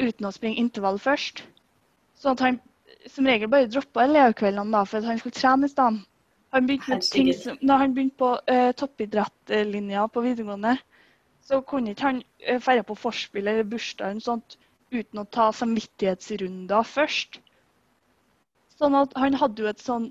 uten 0.00 0.26
å 0.26 0.32
springe 0.32 0.60
intervall 0.60 0.98
først. 0.98 1.44
Så 2.14 2.34
han 2.40 2.60
som 3.10 3.26
regel 3.28 3.50
bare 3.52 3.68
droppa 3.68 4.06
elevkveldene 4.06 4.72
da, 4.72 4.84
for 4.88 4.98
at 4.98 5.08
han 5.10 5.18
skulle 5.20 5.36
trene 5.36 5.68
i 5.68 5.72
stedet. 5.72 6.04
Han 6.54 6.68
begynte 6.68 7.00
ting 7.10 7.30
da 7.66 7.76
han 7.82 7.94
begynte 7.94 8.16
på 8.22 8.30
uh, 8.38 8.70
toppidrettslinja 8.78 10.06
på 10.14 10.22
videregående, 10.24 10.76
så 11.44 11.60
kunne 11.60 11.92
ikke 11.92 12.12
han 12.12 12.22
dra 12.62 12.84
på 12.86 12.96
forspill 12.96 13.48
eller 13.50 13.66
bursdag 13.68 14.14
eller 14.14 14.24
sånt 14.24 14.56
uten 14.94 15.20
å 15.20 15.26
ta 15.26 15.50
samvittighetsrunder 15.52 16.86
først. 16.86 17.40
Sånn 18.84 18.96
at 18.98 19.14
han 19.16 19.36
hadde 19.40 19.64
jo 19.64 19.68
et 19.70 19.80
sånn 19.80 20.10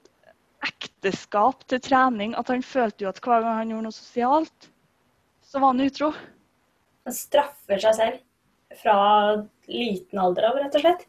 ekteskap 0.66 1.62
til 1.70 1.82
trening 1.84 2.32
at 2.40 2.50
han 2.50 2.64
følte 2.66 3.06
jo 3.06 3.12
at 3.12 3.20
hver 3.22 3.44
gang 3.44 3.60
han 3.60 3.74
gjorde 3.74 3.86
noe 3.86 3.96
sosialt, 3.96 4.70
så 5.46 5.62
var 5.62 5.76
han 5.76 5.84
utro. 5.84 6.10
Han 7.06 7.14
straffer 7.14 7.84
seg 7.84 8.00
selv 8.00 8.80
fra 8.80 8.96
liten 9.70 10.22
alder 10.24 10.50
av, 10.50 10.58
rett 10.58 10.80
og 10.80 10.86
slett. 10.88 11.06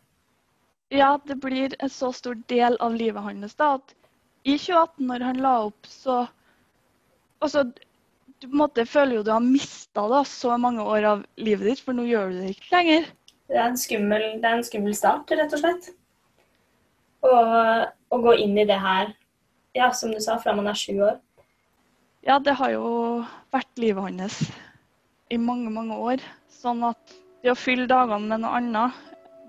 Ja, 0.92 1.14
det 1.24 1.38
blir 1.40 1.72
en 1.79 1.90
så 1.90 2.12
stor 2.12 2.37
del 2.53 2.77
av 2.85 2.98
livet 2.98 3.24
hans 3.24 3.57
da, 3.57 3.79
at 3.79 3.94
i 4.44 4.59
2018, 4.61 5.07
når 5.09 5.24
han 5.31 5.44
la 5.44 5.59
opp, 5.70 5.88
så 5.88 6.24
Altså, 7.44 7.61
du 8.40 8.46
på 8.46 8.55
en 8.55 8.61
måte 8.62 8.85
føler 8.88 9.18
jo 9.18 9.24
du 9.27 9.31
har 9.35 9.42
mista 9.44 10.05
så 10.24 10.55
mange 10.57 10.81
år 10.81 11.05
av 11.05 11.24
livet 11.37 11.66
ditt, 11.68 11.83
for 11.85 11.92
nå 11.92 12.07
gjør 12.09 12.31
du 12.31 12.38
det 12.40 12.55
ikke 12.55 12.70
lenger. 12.72 13.11
Det 13.53 13.59
er 13.59 13.66
en 13.66 13.77
skummel, 13.77 14.24
det 14.40 14.48
er 14.48 14.57
en 14.57 14.64
skummel 14.64 14.94
start, 14.96 15.35
rett 15.37 15.53
og 15.53 15.61
slett. 15.61 15.90
Og 17.24 18.14
å 18.14 18.20
gå 18.22 18.34
inn 18.44 18.58
i 18.60 18.66
det 18.68 18.78
her, 18.78 19.14
ja, 19.74 19.90
som 19.96 20.12
du 20.12 20.20
sa, 20.22 20.37
fra 20.38 20.54
man 20.56 20.68
er 20.70 20.78
sju 20.78 21.00
år. 21.02 21.18
Ja, 22.24 22.38
det 22.40 22.54
har 22.56 22.72
jo 22.72 22.87
vært 23.52 23.80
livet 23.80 24.04
hans 24.04 24.38
i 25.32 25.40
mange, 25.40 25.72
mange 25.72 25.96
år. 25.96 26.22
Sånn 26.52 26.84
at 26.87 27.16
det 27.44 27.52
å 27.52 27.58
fylle 27.58 27.88
dagene 27.90 28.30
med 28.30 28.44
noe 28.44 28.60
annet, 28.60 29.02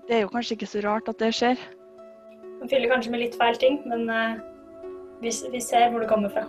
det 0.08 0.18
er 0.18 0.26
jo 0.26 0.32
kanskje 0.34 0.58
ikke 0.58 0.68
så 0.72 0.82
rart 0.84 1.08
at 1.08 1.22
det 1.22 1.32
skjer. 1.36 1.60
Man 2.60 2.68
fyller 2.72 2.92
kanskje 2.92 3.12
med 3.14 3.24
litt 3.24 3.38
feil 3.40 3.56
ting, 3.60 3.80
men 3.88 4.08
eh, 4.12 4.38
vi, 5.22 5.32
vi 5.52 5.60
ser 5.64 5.90
hvor 5.92 6.04
det 6.04 6.10
kommer 6.10 6.32
fra. 6.32 6.44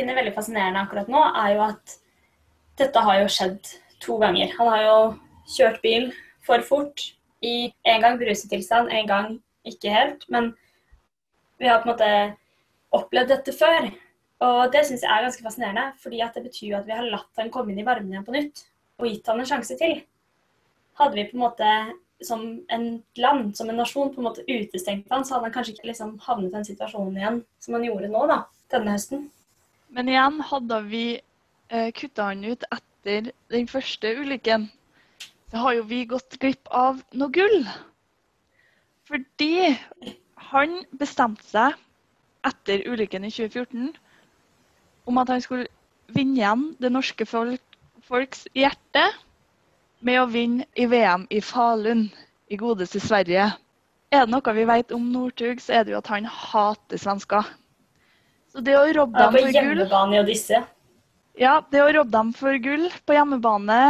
Finner 0.00 0.18
veldig 0.18 0.34
fascinerende 0.34 0.82
akkurat 0.82 1.10
nå, 1.12 1.20
er 1.44 1.54
jo 1.54 1.64
at 1.68 1.96
dette 2.80 3.04
har 3.04 3.20
jo 3.20 3.30
skjedd 3.30 3.72
to 4.00 4.16
ganger. 4.20 4.52
Han 4.58 4.72
har 4.72 4.84
jo 4.86 4.98
kjørt 5.56 5.80
bil 5.84 6.10
for 6.46 6.64
fort 6.66 7.10
I 7.44 7.70
en 7.88 8.02
gang 8.02 8.18
brusetilstand, 8.20 8.90
en 8.92 9.08
gang 9.08 9.28
ikke 9.68 9.92
helt. 9.92 10.26
Men 10.28 10.52
vi 11.60 11.68
har 11.68 11.80
på 11.80 11.88
en 11.88 11.94
måte 11.94 12.10
opplevd 12.96 13.32
dette 13.32 13.54
før. 13.56 13.88
Og 14.44 14.60
det 14.72 14.86
syns 14.88 15.04
jeg 15.04 15.12
er 15.12 15.24
ganske 15.26 15.44
fascinerende, 15.44 15.86
fordi 16.00 16.20
at 16.24 16.36
det 16.36 16.46
betyr 16.48 16.68
jo 16.70 16.78
at 16.78 16.86
vi 16.88 16.96
har 16.96 17.08
latt 17.08 17.40
han 17.40 17.52
komme 17.52 17.72
inn 17.72 17.80
i 17.82 17.86
varmen 17.86 18.12
igjen 18.12 18.26
på 18.26 18.36
nytt. 18.36 18.64
Og 19.00 19.08
gitt 19.08 19.28
han 19.28 19.40
en 19.40 19.48
sjanse 19.48 19.76
til. 19.80 20.00
Hadde 21.00 21.16
vi 21.16 21.26
på 21.28 21.36
en 21.36 21.44
måte 21.44 21.74
som 22.24 22.44
en 22.68 22.86
land, 23.16 23.56
som 23.56 23.68
en 23.72 23.80
nasjon, 23.80 24.12
på 24.12 24.20
en 24.20 24.28
måte 24.28 24.44
utestengt 24.44 25.08
han, 25.12 25.24
så 25.24 25.36
hadde 25.36 25.48
han 25.48 25.54
kanskje 25.54 25.76
ikke 25.76 25.88
liksom 25.88 26.16
havnet 26.26 26.50
i 26.50 26.56
den 26.58 26.66
situasjonen 26.68 27.16
igjen 27.16 27.38
som 27.64 27.76
han 27.76 27.86
gjorde 27.88 28.10
nå, 28.12 28.24
da, 28.28 28.42
denne 28.72 28.96
høsten. 28.96 29.30
Men 29.90 30.08
igjen, 30.08 30.40
hadde 30.46 30.80
vi 30.86 31.04
eh, 31.68 31.90
kutta 31.96 32.28
han 32.30 32.44
ut 32.44 32.66
etter 32.70 33.30
den 33.50 33.66
første 33.70 34.12
ulykken, 34.20 34.68
så 35.50 35.64
har 35.64 35.78
jo 35.78 35.86
vi 35.90 36.04
gått 36.10 36.38
glipp 36.42 36.70
av 36.70 37.00
noe 37.18 37.32
gull. 37.34 37.64
Fordi 39.10 39.72
han 40.50 40.76
bestemte 40.98 41.46
seg 41.48 41.74
etter 42.46 42.84
ulykken 42.86 43.26
i 43.26 43.32
2014 43.34 43.90
om 45.10 45.18
at 45.18 45.32
han 45.34 45.42
skulle 45.42 45.66
vinne 46.14 46.38
igjen 46.38 46.62
det 46.78 46.92
norske 46.94 47.26
folk, 47.26 47.62
folks 48.06 48.46
hjerte 48.54 49.02
med 50.06 50.20
å 50.20 50.28
vinne 50.30 50.66
i 50.78 50.86
VM 50.90 51.26
i 51.30 51.42
Falun 51.44 52.06
i 52.50 52.58
godeste 52.60 53.02
Sverige. 53.02 53.50
Er 54.10 54.24
det 54.26 54.32
noe 54.32 54.54
vi 54.54 54.66
vet 54.66 54.94
om 54.94 55.10
Northug, 55.12 55.60
så 55.62 55.80
er 55.80 55.84
det 55.84 55.94
jo 55.94 56.00
at 56.00 56.10
han 56.10 56.26
hater 56.26 56.98
svensker. 56.98 57.46
Så 58.50 58.62
det 58.66 58.76
å 58.76 58.86
robbe 58.96 59.18
dem 59.18 59.34
for 59.36 59.46
gull 59.46 59.54
hjemmebane 59.54 60.16
i 60.16 60.20
Odyssey. 60.24 60.62
ja, 61.38 61.60
det 61.70 61.82
å 61.84 61.92
robbe 61.94 62.10
dem 62.16 62.32
for 62.36 62.58
gull 62.62 62.88
på 63.06 63.14
hjemmebane 63.14 63.80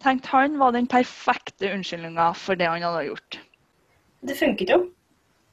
tenkte 0.00 0.32
han 0.32 0.56
var 0.60 0.72
den 0.72 0.88
perfekte 0.88 1.68
unnskyldninga 1.74 2.30
for 2.38 2.56
det 2.56 2.70
han 2.70 2.82
hadde 2.86 3.04
gjort. 3.10 3.40
Det 4.24 4.36
funket 4.38 4.72
jo. 4.72 4.80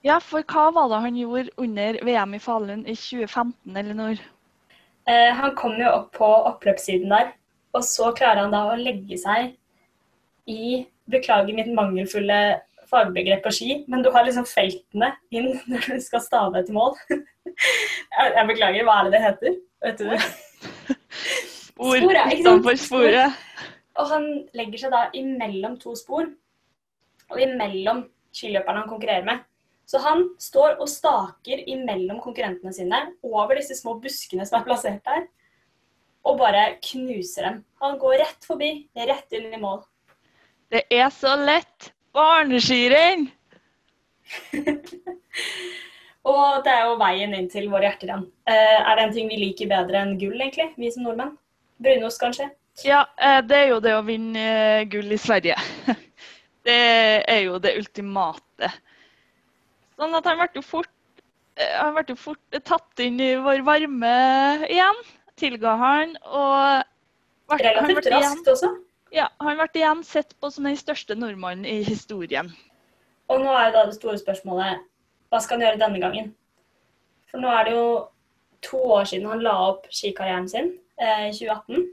Ja, 0.07 0.19
for 0.23 0.45
hva 0.47 0.69
var 0.71 0.87
det 0.91 1.01
han 1.03 1.17
gjorde 1.19 1.51
under 1.59 1.99
VM 2.07 2.35
i 2.37 2.39
Falun 2.39 2.85
i 2.87 2.95
2015, 2.95 3.75
Elinor? 3.75 4.21
Eh, 5.07 5.31
han 5.35 5.55
kom 5.55 5.75
jo 5.79 5.89
opp 5.91 6.13
på 6.15 6.27
oppløpssiden 6.51 7.11
der, 7.11 7.33
og 7.75 7.83
så 7.83 8.13
klarer 8.15 8.45
han 8.45 8.55
da 8.55 8.65
å 8.71 8.79
legge 8.79 9.19
seg 9.19 9.53
i 10.47 10.85
Beklager 11.07 11.55
mitt 11.55 11.69
mangelfulle 11.71 12.39
fagbegrep 12.89 13.43
på 13.45 13.53
ski, 13.53 13.71
men 13.91 14.03
du 14.05 14.11
har 14.13 14.25
liksom 14.27 14.47
feltene 14.49 15.11
inn 15.33 15.53
når 15.71 15.87
du 15.93 16.03
skal 16.03 16.23
stave 16.23 16.63
til 16.65 16.77
mål. 16.77 16.95
jeg, 17.11 18.33
jeg 18.37 18.47
beklager, 18.51 18.87
hva 18.87 18.99
er 18.99 19.07
det 19.07 19.15
det 19.15 19.23
heter? 19.25 19.57
Vet 19.85 20.01
du 20.01 20.09
det? 20.11 20.21
Spor 21.77 21.99
utenfor 22.01 22.79
sporet. 22.81 23.43
Og 23.97 24.09
han 24.11 24.25
legger 24.57 24.85
seg 24.85 24.93
da 24.93 25.07
imellom 25.17 25.77
to 25.81 25.93
spor, 25.97 26.25
og 27.27 27.41
imellom 27.41 28.05
skiløperne 28.35 28.83
han 28.83 28.89
konkurrerer 28.89 29.25
med. 29.27 29.43
Så 29.87 30.01
han 30.03 30.25
står 30.41 30.81
og 30.83 30.89
staker 30.91 31.61
imellom 31.69 32.19
konkurrentene 32.23 32.73
sine 32.75 32.99
over 33.23 33.55
disse 33.55 33.77
små 33.77 33.95
buskene 34.03 34.45
som 34.47 34.59
er 34.59 34.65
plassert 34.67 35.05
der, 35.07 35.27
og 36.27 36.41
bare 36.41 36.73
knuser 36.83 37.47
dem. 37.47 37.61
Han 37.83 37.95
går 38.01 38.17
rett 38.23 38.47
forbi, 38.47 38.71
rett 38.97 39.37
inn 39.37 39.53
i 39.53 39.61
mål. 39.61 39.85
Det 40.73 40.83
er 40.91 41.07
så 41.13 41.37
lett! 41.39 41.93
Barneskirenn! 42.17 43.27
Og 46.27 46.63
det 46.65 46.71
er 46.73 46.87
jo 46.89 46.95
veien 46.99 47.35
inn 47.37 47.49
til 47.51 47.67
våre 47.71 47.85
hjerter 47.87 48.09
igjen. 48.09 48.23
Eh, 48.49 48.79
er 48.81 48.97
det 48.97 49.03
en 49.05 49.13
ting 49.15 49.29
vi 49.29 49.37
liker 49.39 49.69
bedre 49.69 50.01
enn 50.01 50.17
gull, 50.19 50.35
egentlig? 50.41 50.71
Vi 50.81 50.89
som 50.91 51.05
nordmenn? 51.05 51.35
Brunost, 51.83 52.19
kanskje? 52.19 52.49
Ja, 52.83 53.03
eh, 53.21 53.39
det 53.45 53.59
er 53.59 53.69
jo 53.69 53.77
det 53.85 53.93
å 53.95 54.01
vinne 54.05 54.43
eh, 54.43 54.87
gull 54.89 55.13
i 55.13 55.21
Sverige. 55.21 55.55
Det 56.67 56.73
er 57.31 57.45
jo 57.45 57.61
det 57.63 57.77
ultimate. 57.79 58.67
Sånn 59.95 60.17
at 60.17 60.25
han 60.27 60.35
ble 60.35 60.49
jo 60.57 60.63
fort, 60.67 60.91
han 61.55 61.93
ble 61.95 62.03
jo 62.09 62.17
fort 62.19 62.57
tatt 62.67 62.99
inn 62.99 63.21
i 63.23 63.29
vår 63.39 63.61
varme 63.63 64.09
igjen. 64.67 64.99
Tilga 65.39 65.77
han, 65.79 66.11
og 66.27 66.83
ble, 67.47 67.61
Relativt 67.69 68.11
raskt 68.11 68.51
også. 68.51 68.73
Ja, 69.15 69.29
han 69.39 69.59
ble 69.59 69.67
igjen 69.79 70.03
sett 70.03 70.35
på 70.41 70.49
som 70.51 70.67
den 70.67 70.77
største 70.79 71.15
nordmannen 71.15 71.65
i 71.65 71.79
historien. 71.87 72.51
Og 73.31 73.41
nå 73.43 73.51
er 73.53 73.69
jo 73.69 73.75
da 73.75 73.85
det 73.87 73.97
store 73.97 74.19
spørsmålet 74.19 74.83
hva 75.31 75.39
skal 75.43 75.57
han 75.57 75.65
gjøre 75.67 75.81
denne 75.81 76.01
gangen? 76.03 76.29
For 77.27 77.43
nå 77.43 77.51
er 77.51 77.67
det 77.67 77.75
jo 77.75 77.87
to 78.63 78.79
år 78.97 79.07
siden 79.09 79.27
han 79.29 79.43
la 79.43 79.55
opp 79.67 79.87
skikarrieren 79.91 80.47
sin, 80.49 80.71
eh, 80.99 81.27
i 81.29 81.33
2018. 81.35 81.87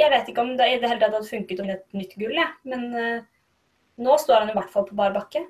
Jeg 0.00 0.10
vet 0.12 0.28
ikke 0.30 0.44
om 0.44 0.54
det 0.56 0.68
i 0.70 0.78
det 0.80 0.88
hele 0.88 1.00
tatt 1.02 1.16
hadde 1.18 1.28
funket 1.28 1.60
om 1.60 1.68
det 1.68 1.76
et 1.76 1.98
nytt 1.98 2.14
gull, 2.16 2.36
jeg. 2.38 2.52
Men 2.64 2.86
eh, 2.96 3.26
nå 4.00 4.16
står 4.18 4.44
han 4.44 4.52
i 4.52 4.56
hvert 4.56 4.72
fall 4.72 4.86
på 4.88 4.96
bar 4.96 5.12
bakke. 5.16 5.44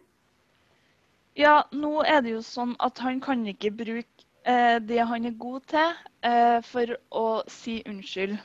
Ja, 1.39 1.63
nå 1.73 2.01
er 2.03 2.25
det 2.25 2.35
jo 2.35 2.43
sånn 2.45 2.75
at 2.83 2.99
han 3.05 3.21
kan 3.23 3.45
ikke 3.47 3.71
bruke 3.71 4.27
eh, 4.43 4.79
det 4.83 5.05
han 5.07 5.29
er 5.29 5.37
god 5.39 5.69
til, 5.71 5.93
eh, 6.27 6.59
for 6.67 6.97
å 7.15 7.27
si 7.51 7.79
unnskyld. 7.87 8.41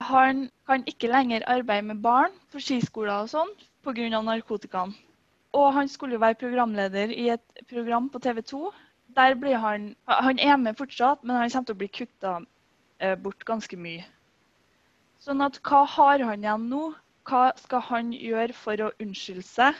Han 0.00 0.50
kan 0.66 0.84
ikke 0.86 1.10
lenger 1.10 1.42
arbeide 1.46 1.82
med 1.82 2.02
barn 2.02 2.34
på 2.52 2.60
skiskoler 2.62 3.24
og 3.24 3.30
sånn 3.32 3.50
pga. 3.82 4.20
narkotikaen. 4.22 4.94
Og 5.52 5.72
han 5.74 5.88
skulle 5.88 6.14
jo 6.14 6.22
være 6.22 6.38
programleder 6.38 7.10
i 7.10 7.30
et 7.30 7.64
program 7.70 8.08
på 8.08 8.18
TV 8.18 8.42
2. 8.42 8.70
Der 9.16 9.34
blir 9.34 9.56
han 9.56 9.96
Han 10.06 10.38
er 10.38 10.56
med 10.56 10.76
fortsatt, 10.76 11.24
men 11.24 11.36
han 11.36 11.50
kommer 11.50 11.66
til 11.66 11.74
å 11.74 11.78
bli 11.78 11.88
kutta 11.88 12.40
eh, 13.00 13.16
bort 13.16 13.44
ganske 13.44 13.76
mye. 13.76 14.04
Sånn 15.18 15.40
at 15.42 15.58
hva 15.66 15.84
har 15.84 16.22
han 16.22 16.44
igjen 16.44 16.68
nå? 16.70 16.94
Hva 17.28 17.52
skal 17.56 17.80
han 17.80 18.12
gjøre 18.12 18.52
for 18.52 18.80
å 18.80 18.92
unnskylde 19.02 19.42
seg? 19.42 19.74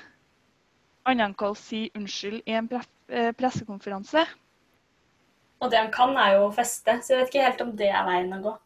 Annet 1.04 1.28
enn 1.28 1.46
å 1.46 1.54
si 1.54 1.90
unnskyld 1.94 2.42
i 2.44 2.56
en 2.58 2.68
eh, 2.74 3.30
pressekonferanse. 3.32 4.26
Og 5.60 5.70
det 5.70 5.78
han 5.78 5.92
kan, 5.94 6.16
er 6.16 6.36
jo 6.36 6.48
å 6.48 6.54
feste, 6.54 6.98
så 7.02 7.14
jeg 7.14 7.20
vet 7.20 7.30
ikke 7.32 7.46
helt 7.46 7.62
om 7.64 7.76
det 7.76 7.88
er 7.90 8.04
veien 8.06 8.34
å 8.34 8.42
gå. 8.42 8.58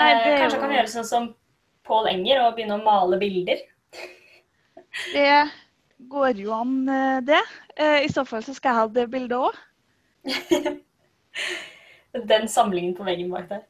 Nei, 0.00 0.10
eh, 0.12 0.20
det 0.24 0.38
kanskje 0.40 0.58
han 0.58 0.64
kan 0.64 0.76
gjøre 0.76 0.92
sånn 0.92 1.08
som 1.08 1.28
Pål 1.86 2.08
Enger 2.12 2.44
og 2.44 2.54
begynne 2.56 2.78
å 2.78 2.84
male 2.84 3.18
bilder. 3.20 3.60
Det 5.12 5.34
går 6.12 6.40
jo 6.42 6.52
an, 6.56 6.76
eh, 6.88 7.20
det. 7.26 7.42
Eh, 7.76 8.04
I 8.06 8.12
så 8.12 8.24
fall 8.28 8.44
så 8.44 8.54
skal 8.56 8.70
jeg 8.70 8.80
ha 8.80 8.86
det 8.98 9.10
bildet 9.12 9.38
òg. 9.38 9.58
Den 12.32 12.48
samlingen 12.48 12.94
på 12.96 13.06
veggen 13.08 13.32
bak 13.32 13.48
der. 13.50 13.66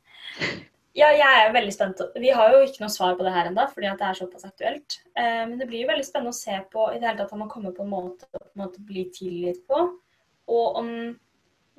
Ja, 0.93 1.09
jeg 1.15 1.25
er 1.25 1.47
jo 1.47 1.55
veldig 1.55 1.73
spent. 1.73 2.01
Vi 2.21 2.33
har 2.37 2.53
jo 2.53 2.65
ikke 2.67 2.83
noe 2.83 2.93
svar 2.93 3.15
på 3.17 3.25
det 3.25 3.33
her 3.33 3.49
ennå, 3.49 3.65
fordi 3.71 3.89
at 3.89 4.01
det 4.01 4.09
er 4.11 4.19
såpass 4.19 4.45
aktuelt. 4.45 4.99
Men 5.17 5.55
det 5.57 5.69
blir 5.71 5.87
jo 5.87 5.89
veldig 5.89 6.05
spennende 6.05 6.35
å 6.35 6.37
se 6.37 6.59
på 6.69 6.85
i 6.91 6.99
det 6.99 7.07
hele 7.09 7.23
tatt 7.23 7.33
om 7.33 7.41
man 7.41 7.49
kommer 7.49 7.73
på 7.73 7.87
en 7.87 7.95
måte 7.95 8.29
å 8.29 8.87
bli 8.91 9.07
tilgitt 9.15 9.63
på. 9.71 9.79
Og 10.53 10.77
om 10.83 10.91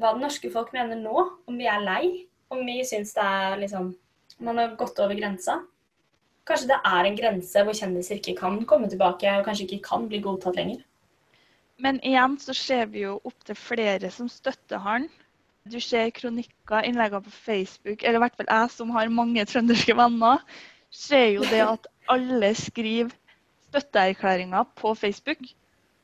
hva 0.01 0.15
det 0.15 0.23
norske 0.23 0.49
folk 0.53 0.73
mener 0.73 0.97
nå. 0.99 1.27
Om 1.45 1.59
vi 1.59 1.67
er 1.69 1.83
lei. 1.83 2.05
Om 2.53 2.63
vi 2.65 2.79
syns 2.87 3.13
det 3.13 3.27
er 3.27 3.59
liksom 3.61 3.91
Man 4.39 4.57
har 4.57 4.75
gått 4.79 4.99
over 4.99 5.15
grensa. 5.17 5.59
Kanskje 6.47 6.73
det 6.73 6.79
er 6.85 7.07
en 7.07 7.17
grense 7.17 7.63
hvor 7.63 7.77
kjendiser 7.77 8.19
ikke 8.19 8.35
kan 8.39 8.57
komme 8.67 8.89
tilbake 8.91 9.29
og 9.37 9.45
kanskje 9.47 9.67
ikke 9.67 9.85
kan 9.87 10.07
bli 10.09 10.19
godtatt 10.23 10.57
lenger. 10.59 10.81
Men 11.83 11.99
igjen 12.05 12.35
så 12.39 12.55
ser 12.55 12.89
vi 12.91 13.05
jo 13.05 13.17
opptil 13.27 13.57
flere 13.57 14.11
som 14.13 14.29
støtter 14.29 14.81
han. 14.83 15.07
Du 15.71 15.79
ser 15.79 16.11
kronikker, 16.11 16.83
innlegger 16.83 17.23
på 17.23 17.31
Facebook, 17.31 18.03
eller 18.03 18.19
i 18.19 18.23
hvert 18.25 18.35
fall 18.35 18.51
jeg 18.51 18.71
som 18.75 18.91
har 18.91 19.11
mange 19.11 19.45
trønderske 19.47 19.95
venner, 19.95 20.43
ser 20.91 21.29
jo 21.37 21.45
det 21.47 21.61
at 21.63 21.87
alle 22.11 22.51
skriver 22.59 23.13
støtteerklæringer 23.69 24.67
på 24.75 24.93
Facebook 24.93 25.39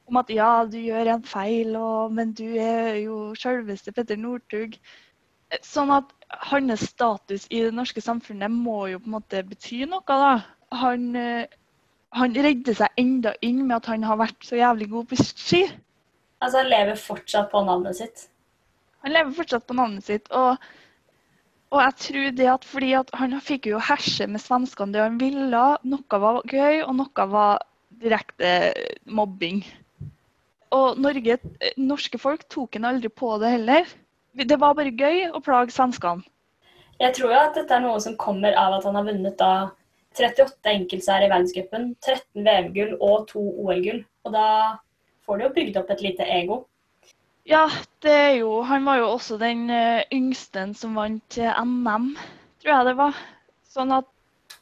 om 0.10 0.18
at 0.18 0.32
ja, 0.34 0.66
du 0.66 0.80
gjør 0.82 1.12
en 1.14 1.24
feil, 1.24 1.76
og, 1.78 2.14
men 2.14 2.32
du 2.34 2.48
er 2.58 2.96
jo 3.04 3.36
selveste 3.38 3.94
Petter 3.94 4.18
Northug. 4.18 4.80
Sånn 5.66 5.90
at 5.94 6.12
hans 6.52 6.84
status 6.92 7.48
i 7.50 7.64
det 7.66 7.74
norske 7.74 8.02
samfunnet 8.04 8.54
må 8.54 8.84
jo 8.92 9.00
på 9.02 9.10
en 9.10 9.16
måte 9.18 9.44
bety 9.48 9.82
noe, 9.90 10.06
da. 10.06 10.34
Han, 10.80 11.08
eh, 11.18 11.48
han 12.14 12.36
redder 12.38 12.78
seg 12.78 13.02
enda 13.02 13.34
inn 13.46 13.64
med 13.66 13.80
at 13.80 13.90
han 13.90 14.06
har 14.06 14.20
vært 14.22 14.46
så 14.46 14.60
jævlig 14.60 14.90
god 14.92 15.08
på 15.10 15.18
ski. 15.24 15.64
Altså, 16.40 16.62
han 16.62 16.70
lever 16.70 17.00
fortsatt 17.02 17.50
på 17.52 17.64
navnet 17.66 17.98
sitt. 17.98 18.28
Han 19.04 19.16
lever 19.16 19.34
fortsatt 19.40 19.66
på 19.68 19.78
navnet 19.80 20.06
sitt. 20.06 20.30
Og, 20.36 20.62
og 21.74 21.82
jeg 21.84 21.98
tror 22.06 22.30
det 22.38 22.52
at 22.54 22.68
fordi 22.68 22.94
at 23.00 23.12
han 23.18 23.34
fikk 23.44 23.72
jo 23.72 23.82
herse 23.90 24.28
med 24.30 24.44
svenskene 24.44 24.94
det 24.94 25.04
han 25.04 25.20
ville. 25.22 25.64
Noe 25.90 26.22
var 26.24 26.42
gøy, 26.46 26.84
og 26.86 26.94
noe 27.00 27.28
var 27.34 27.64
direkte 28.00 28.74
mobbing. 29.10 29.64
Og 30.76 31.00
Norge, 31.02 31.40
norske 31.82 32.22
folk 32.22 32.46
tok 32.54 32.78
han 32.78 32.88
aldri 32.92 33.10
på 33.10 33.34
det 33.42 33.56
heller. 33.58 33.90
Det 34.34 34.60
var 34.60 34.76
bare 34.78 34.94
gøy 34.94 35.30
å 35.34 35.42
plage 35.44 35.74
svenskene. 35.74 36.26
Jeg 37.00 37.16
tror 37.16 37.32
jo 37.32 37.40
at 37.40 37.56
dette 37.56 37.74
er 37.76 37.84
noe 37.84 38.00
som 38.04 38.18
kommer 38.20 38.56
av 38.60 38.76
at 38.76 38.86
han 38.88 38.98
har 39.00 39.08
vunnet 39.08 39.38
da 39.40 39.70
38 40.18 40.74
enkeltseier 40.74 41.26
i 41.26 41.32
verdenscupen, 41.32 41.94
13 42.04 42.44
VM-gull 42.44 42.98
og 43.00 43.30
to 43.30 43.40
OL-gull. 43.40 44.02
Og 44.28 44.36
da 44.36 44.48
får 45.26 45.40
du 45.40 45.46
jo 45.46 45.54
bygd 45.56 45.80
opp 45.80 45.94
et 45.94 46.04
lite 46.04 46.28
ego. 46.28 46.64
Ja, 47.50 47.66
det 48.04 48.14
er 48.14 48.34
jo 48.42 48.62
Han 48.68 48.86
var 48.86 49.00
jo 49.00 49.08
også 49.16 49.40
den 49.42 49.70
eh, 49.74 50.04
yngste 50.14 50.68
som 50.78 50.98
vant 51.00 51.38
eh, 51.38 51.62
NM, 51.64 52.12
tror 52.62 52.74
jeg 52.74 52.90
det 52.90 52.96
var. 53.00 53.22
Sånn 53.70 53.94
at 53.96 54.10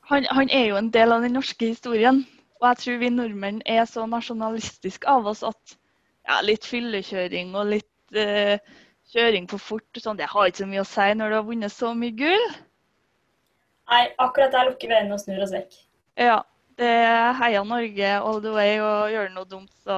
han, 0.08 0.28
han 0.30 0.52
er 0.54 0.70
jo 0.70 0.78
en 0.80 0.92
del 0.94 1.12
av 1.12 1.26
den 1.26 1.36
norske 1.36 1.74
historien. 1.74 2.22
Og 2.62 2.70
jeg 2.70 2.84
tror 2.84 3.02
vi 3.02 3.10
nordmenn 3.14 3.62
er 3.66 3.86
så 3.90 4.06
nasjonalistiske 4.08 5.10
av 5.10 5.28
oss 5.30 5.44
at 5.46 5.76
ja, 6.28 6.40
litt 6.46 6.66
fyllekjøring 6.68 7.54
og 7.58 7.74
litt 7.74 8.18
eh, 8.18 8.62
kjøring 9.14 9.48
for 9.52 9.64
fort 9.64 10.00
og 10.00 10.04
sånn, 10.04 10.20
det 10.20 10.30
har 10.32 10.50
ikke 10.50 10.64
så 10.64 10.70
mye 10.70 10.84
å 10.84 10.90
si 10.90 11.08
når 11.16 11.32
du 11.32 11.38
har 11.38 11.48
vunnet 11.48 11.74
så 11.74 11.94
mye 11.96 12.16
gull. 12.18 12.46
Nei, 13.88 14.04
akkurat 14.20 14.52
der 14.52 14.68
lukker 14.68 14.92
vi 14.92 14.98
øynene 14.98 15.16
og 15.16 15.24
snur 15.24 15.46
oss 15.46 15.54
vekk. 15.56 15.78
Ja, 16.20 16.42
det 16.82 16.92
heia 17.40 17.64
Norge 17.64 18.12
all 18.18 18.42
the 18.44 18.52
way, 18.56 18.76
og 18.84 19.14
gjør 19.14 19.30
du 19.30 19.38
noe 19.38 19.50
dumt, 19.50 19.72
så 19.86 19.98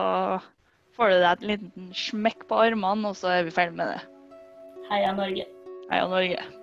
får 0.97 1.13
du 1.13 1.17
deg 1.17 1.31
et 1.31 1.47
liten 1.53 1.89
smekk 1.95 2.45
på 2.49 2.61
armene, 2.67 3.09
og 3.09 3.17
så 3.17 3.33
er 3.39 3.47
vi 3.47 3.55
ferdig 3.55 3.79
med 3.79 3.95
det. 3.95 3.99
Heia 4.91 5.13
Norge. 5.17 5.47
Heia 5.89 6.07
Norge. 6.11 6.58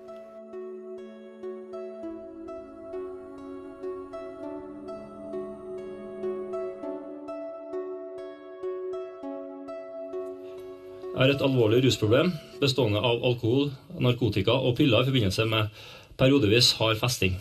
Er 11.16 11.33
et 11.33 11.42
alvorlig 11.44 11.81
rusproblem 11.85 12.33
bestående 12.61 13.00
av 13.00 13.22
alkohol, 13.24 13.70
narkotika 14.02 14.57
og 14.57 14.76
piller 14.79 15.02
i 15.02 15.09
forbindelse 15.09 15.46
med 15.48 15.72
periodevis 16.20 16.74
hard 16.81 17.00
festing. 17.00 17.38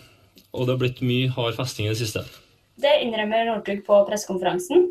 Og 0.55 0.65
det 0.65 0.75
har 0.75 0.81
blitt 0.81 1.01
mye 1.03 1.31
hard 1.35 1.57
festing 1.57 1.87
i 1.87 1.91
det 1.91 1.99
siste. 1.99 2.23
Det 2.79 2.91
innrømmer 3.03 3.49
Northug 3.49 3.83
på 3.87 3.99
pressekonferansen. 4.07 4.87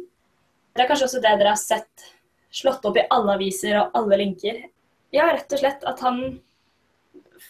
Det 0.77 0.85
er 0.85 0.90
kanskje 0.90 1.09
også 1.09 1.23
det 1.25 1.35
dere 1.40 1.55
har 1.55 1.61
sett 1.61 2.09
slått 2.55 2.85
opp 2.88 2.97
i 3.01 3.07
alle 3.12 3.37
aviser 3.38 3.81
og 3.81 3.97
alle 3.99 4.20
linker. 4.20 4.62
Ja, 5.14 5.29
rett 5.33 5.53
og 5.53 5.61
slett 5.61 5.85
at 5.88 6.01
han 6.05 6.23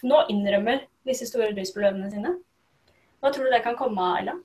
nå 0.05 0.25
innrømmer 0.31 0.83
disse 1.07 1.27
store 1.29 1.51
rusproblemene 1.55 2.11
sine. 2.11 2.35
Hva 3.23 3.31
tror 3.33 3.47
du 3.47 3.55
det 3.55 3.63
kan 3.65 3.77
komme 3.79 4.01
av, 4.01 4.19
Ella? 4.21 4.35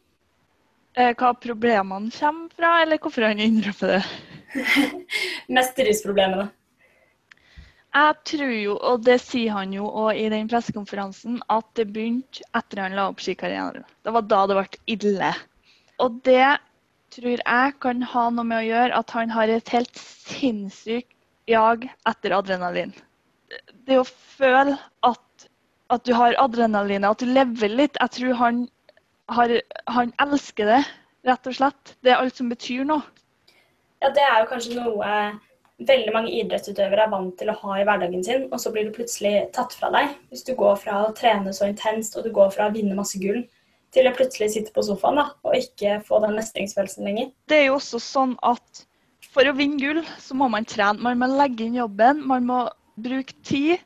Eh, 0.98 1.12
hva 1.14 1.34
problemene 1.38 2.10
kommer 2.14 2.54
fra, 2.54 2.76
eller 2.82 2.98
hvorfor 3.02 3.28
han 3.28 3.42
innrømmer 3.42 3.94
det? 3.94 4.00
Mest 5.56 5.78
rusproblemene. 5.86 6.48
Jeg 7.90 8.14
tror 8.30 8.52
jo, 8.54 8.74
og 8.86 9.02
det 9.02 9.16
sier 9.18 9.50
han 9.56 9.72
jo 9.74 9.88
òg 9.88 10.18
i 10.18 10.28
den 10.30 10.48
pressekonferansen, 10.50 11.40
at 11.50 11.66
det 11.74 11.88
begynte 11.90 12.44
etter 12.54 12.84
han 12.84 12.94
la 12.94 13.08
opp 13.10 13.22
skikarrieren. 13.22 13.82
Det 14.06 14.12
var 14.14 14.28
da 14.30 14.44
det 14.46 14.58
ble 14.60 14.82
ille. 14.94 15.30
Og 15.98 16.20
det 16.26 16.46
tror 17.10 17.42
jeg 17.42 17.74
kan 17.82 18.04
ha 18.12 18.28
noe 18.30 18.46
med 18.46 18.60
å 18.60 18.68
gjøre 18.68 19.00
at 19.02 19.14
han 19.16 19.34
har 19.34 19.50
et 19.50 19.74
helt 19.74 19.98
sinnssykt 19.98 21.16
jag 21.50 21.88
etter 22.06 22.36
adrenalin. 22.36 22.94
Det 23.90 23.98
å 23.98 24.06
føle 24.06 24.76
at, 25.06 25.46
at 25.90 26.06
du 26.06 26.14
har 26.14 26.38
adrenalinet, 26.38 27.10
at 27.10 27.26
du 27.26 27.34
lever 27.34 27.74
litt, 27.74 27.98
jeg 27.98 28.14
tror 28.20 28.38
han, 28.38 28.64
har, 29.34 29.56
han 29.90 30.14
elsker 30.22 30.70
det, 30.76 30.82
rett 31.26 31.50
og 31.50 31.58
slett. 31.58 31.96
Det 32.06 32.14
er 32.14 32.22
alt 32.22 32.38
som 32.38 32.54
betyr 32.54 32.86
noe. 32.86 33.02
Ja, 34.00 34.14
det 34.14 34.22
er 34.22 34.44
jo 34.44 34.50
kanskje 34.54 34.78
noe 34.78 35.14
veldig 35.88 36.12
mange 36.14 36.32
idrettsutøvere 36.42 37.06
er 37.06 37.12
vant 37.12 37.32
til 37.40 37.50
å 37.50 37.56
ha 37.62 37.78
i 37.78 37.86
hverdagen 37.88 38.24
sin, 38.24 38.46
og 38.50 38.60
så 38.60 38.72
blir 38.74 38.88
det 38.88 38.96
plutselig 38.96 39.34
tatt 39.56 39.74
fra 39.76 39.90
deg. 39.94 40.12
Hvis 40.32 40.44
du 40.46 40.52
går 40.58 40.76
fra 40.82 41.04
å 41.06 41.14
trene 41.16 41.54
så 41.56 41.70
intenst 41.70 42.16
og 42.18 42.26
du 42.26 42.34
går 42.36 42.52
fra 42.54 42.68
å 42.68 42.74
vinne 42.74 42.98
masse 42.98 43.20
gull 43.22 43.42
til 43.94 44.06
å 44.06 44.14
plutselig 44.14 44.52
sitte 44.54 44.74
på 44.74 44.84
sofaen 44.86 45.18
da, 45.18 45.26
og 45.46 45.56
ikke 45.56 45.98
få 46.06 46.20
den 46.22 46.36
mestringsfølelsen 46.38 47.08
lenger. 47.08 47.32
Det 47.50 47.58
er 47.58 47.66
jo 47.70 47.78
også 47.80 48.02
sånn 48.02 48.36
at 48.46 48.84
for 49.30 49.46
å 49.46 49.54
vinne 49.56 49.80
gull, 49.80 50.02
så 50.18 50.36
må 50.38 50.50
man 50.52 50.66
trene. 50.68 51.00
Man 51.02 51.18
må 51.20 51.30
legge 51.32 51.66
inn 51.66 51.78
jobben. 51.78 52.22
Man 52.26 52.46
må 52.48 52.64
bruke 53.00 53.34
tid, 53.46 53.82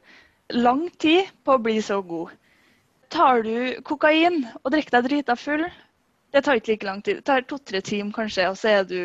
lang 0.53 0.87
tid, 1.03 1.29
på 1.45 1.57
å 1.57 1.63
bli 1.63 1.79
så 1.85 2.01
god. 2.05 2.33
Tar 3.13 3.45
du 3.47 3.83
kokain 3.87 4.43
og 4.63 4.73
drikker 4.75 4.97
deg 4.97 5.11
drita 5.11 5.37
full, 5.39 5.67
det 6.35 6.43
tar 6.43 6.59
ikke 6.59 6.73
like 6.73 6.87
lang 6.89 7.03
tid. 7.05 7.21
Det 7.21 7.29
tar 7.29 7.45
to-tre 7.47 7.79
timer 7.85 8.11
kanskje, 8.17 8.49
og 8.51 8.57
så 8.59 8.73
er 8.81 8.89
du, 8.89 8.99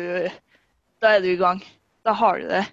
da 1.02 1.14
er 1.14 1.22
du 1.22 1.28
i 1.30 1.38
gang. 1.38 1.60
Da 2.02 2.16
har 2.18 2.40
du 2.40 2.48
det. 2.50 2.64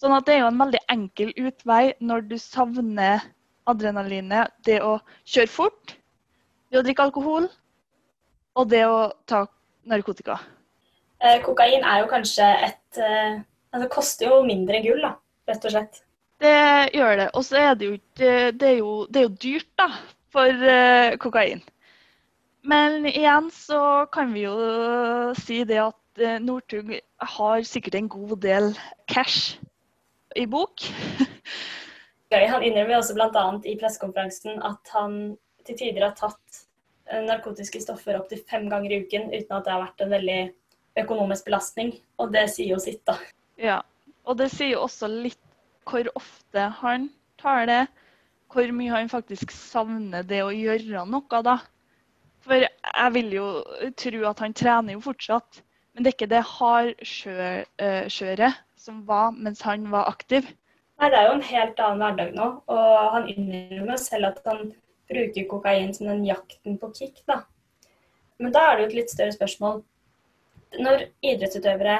Sånn 0.00 0.14
at 0.16 0.26
det 0.26 0.36
er 0.36 0.42
jo 0.42 0.50
en 0.50 0.60
veldig 0.60 0.80
enkel 0.92 1.32
utvei 1.38 1.82
når 2.02 2.26
du 2.30 2.36
savner 2.40 3.22
adrenalinet. 3.70 4.52
Det 4.66 4.80
å 4.82 4.98
kjøre 5.24 5.52
fort, 5.52 5.94
det 6.70 6.80
å 6.80 6.84
drikke 6.86 7.06
alkohol 7.06 7.48
og 8.54 8.70
det 8.70 8.84
å 8.86 9.12
ta 9.30 9.44
narkotika. 9.88 10.38
Eh, 11.24 11.40
kokain 11.44 11.84
er 11.86 12.02
jo 12.02 12.08
kanskje 12.10 12.46
et 12.66 13.00
eh, 13.00 13.38
altså 13.74 13.90
koster 13.92 14.30
jo 14.30 14.42
mindre 14.46 14.82
gull, 14.84 15.00
da, 15.02 15.14
rett 15.50 15.64
og 15.66 15.74
slett. 15.74 16.02
Det 16.42 16.56
gjør 16.94 17.16
det. 17.22 17.28
Og 17.32 17.46
så 17.46 17.60
er 17.60 17.78
det 17.78 17.88
jo 17.88 17.98
det, 18.18 18.68
er 18.68 18.76
jo, 18.80 18.92
det 19.08 19.22
er 19.22 19.28
jo 19.28 19.36
dyrt, 19.46 19.70
da, 19.80 19.88
for 20.34 20.66
eh, 20.74 21.14
kokain. 21.22 21.62
Men 22.64 23.04
igjen 23.06 23.50
så 23.52 24.06
kan 24.12 24.32
vi 24.34 24.46
jo 24.46 24.54
si 25.36 25.62
det 25.68 25.80
at 25.82 26.20
eh, 26.22 26.40
Northug 26.42 26.94
har 27.36 27.64
sikkert 27.68 27.98
en 27.98 28.08
god 28.08 28.36
del 28.44 28.70
cash 29.10 29.58
i 30.34 30.46
bok. 30.50 30.86
Han 32.34 32.64
innrømmer 32.66 32.98
også 32.98 33.14
bl.a. 33.14 33.44
i 33.62 33.76
pressekonferansen 33.78 34.58
at 34.66 34.90
han 34.94 35.36
til 35.64 35.78
tider 35.78 36.08
har 36.08 36.16
tatt 36.18 36.64
eh, 37.06 37.22
narkotiske 37.22 37.80
stoffer 37.84 38.18
opptil 38.18 38.42
fem 38.50 38.66
ganger 38.72 38.90
i 38.90 39.00
uken 39.04 39.30
uten 39.30 39.54
at 39.54 39.66
det 39.66 39.72
har 39.72 39.84
vært 39.84 40.04
en 40.04 40.14
veldig 40.16 40.40
økonomisk 41.04 41.46
belastning. 41.48 41.94
Og 42.18 42.32
det 42.34 42.48
sier 42.52 42.74
jo 42.74 42.80
sitt, 42.82 43.04
da. 43.06 43.16
Ja, 43.60 43.78
og 44.26 44.40
det 44.40 44.50
sier 44.54 44.74
jo 44.74 44.84
også 44.88 45.06
litt 45.10 45.40
hvor 45.88 46.08
ofte 46.18 46.66
han 46.80 47.08
tar 47.40 47.68
det. 47.70 47.84
Hvor 48.52 48.68
mye 48.74 48.92
han 48.92 49.10
faktisk 49.10 49.52
savner 49.54 50.22
det 50.26 50.42
å 50.44 50.52
gjøre 50.54 51.04
noe, 51.10 51.40
da. 51.44 51.58
For 52.44 52.60
jeg 52.60 53.14
vil 53.14 53.32
jo 53.38 53.46
tro 53.98 54.20
at 54.28 54.42
han 54.44 54.56
trener 54.56 54.92
jo 54.96 55.04
fortsatt. 55.04 55.62
Men 55.94 56.04
det 56.04 56.10
er 56.10 56.16
ikke 56.16 56.34
det 56.34 56.50
hardkjøret 56.50 58.52
som 58.84 59.00
var 59.08 59.32
mens 59.32 59.62
han 59.64 59.88
var 59.92 60.10
aktiv. 60.10 60.50
Nei, 61.00 61.10
Det 61.10 61.18
er 61.18 61.28
jo 61.28 61.36
en 61.38 61.48
helt 61.48 61.80
annen 61.80 62.02
hverdag 62.02 62.34
nå. 62.36 62.48
Og 62.70 63.14
han 63.14 63.28
innrømmer 63.32 64.00
selv 64.00 64.30
at 64.30 64.42
han 64.46 64.72
bruker 65.10 65.48
kokain 65.50 65.92
som 65.94 66.10
den 66.10 66.24
jakten 66.28 66.78
på 66.78 66.92
kick. 66.94 67.22
da. 67.26 67.42
Men 68.38 68.52
da 68.52 68.66
er 68.66 68.76
det 68.76 68.84
jo 68.84 68.90
et 68.90 68.98
litt 69.00 69.14
større 69.14 69.34
spørsmål. 69.34 69.82
Når 70.84 71.06
idrettsutøvere 71.22 71.98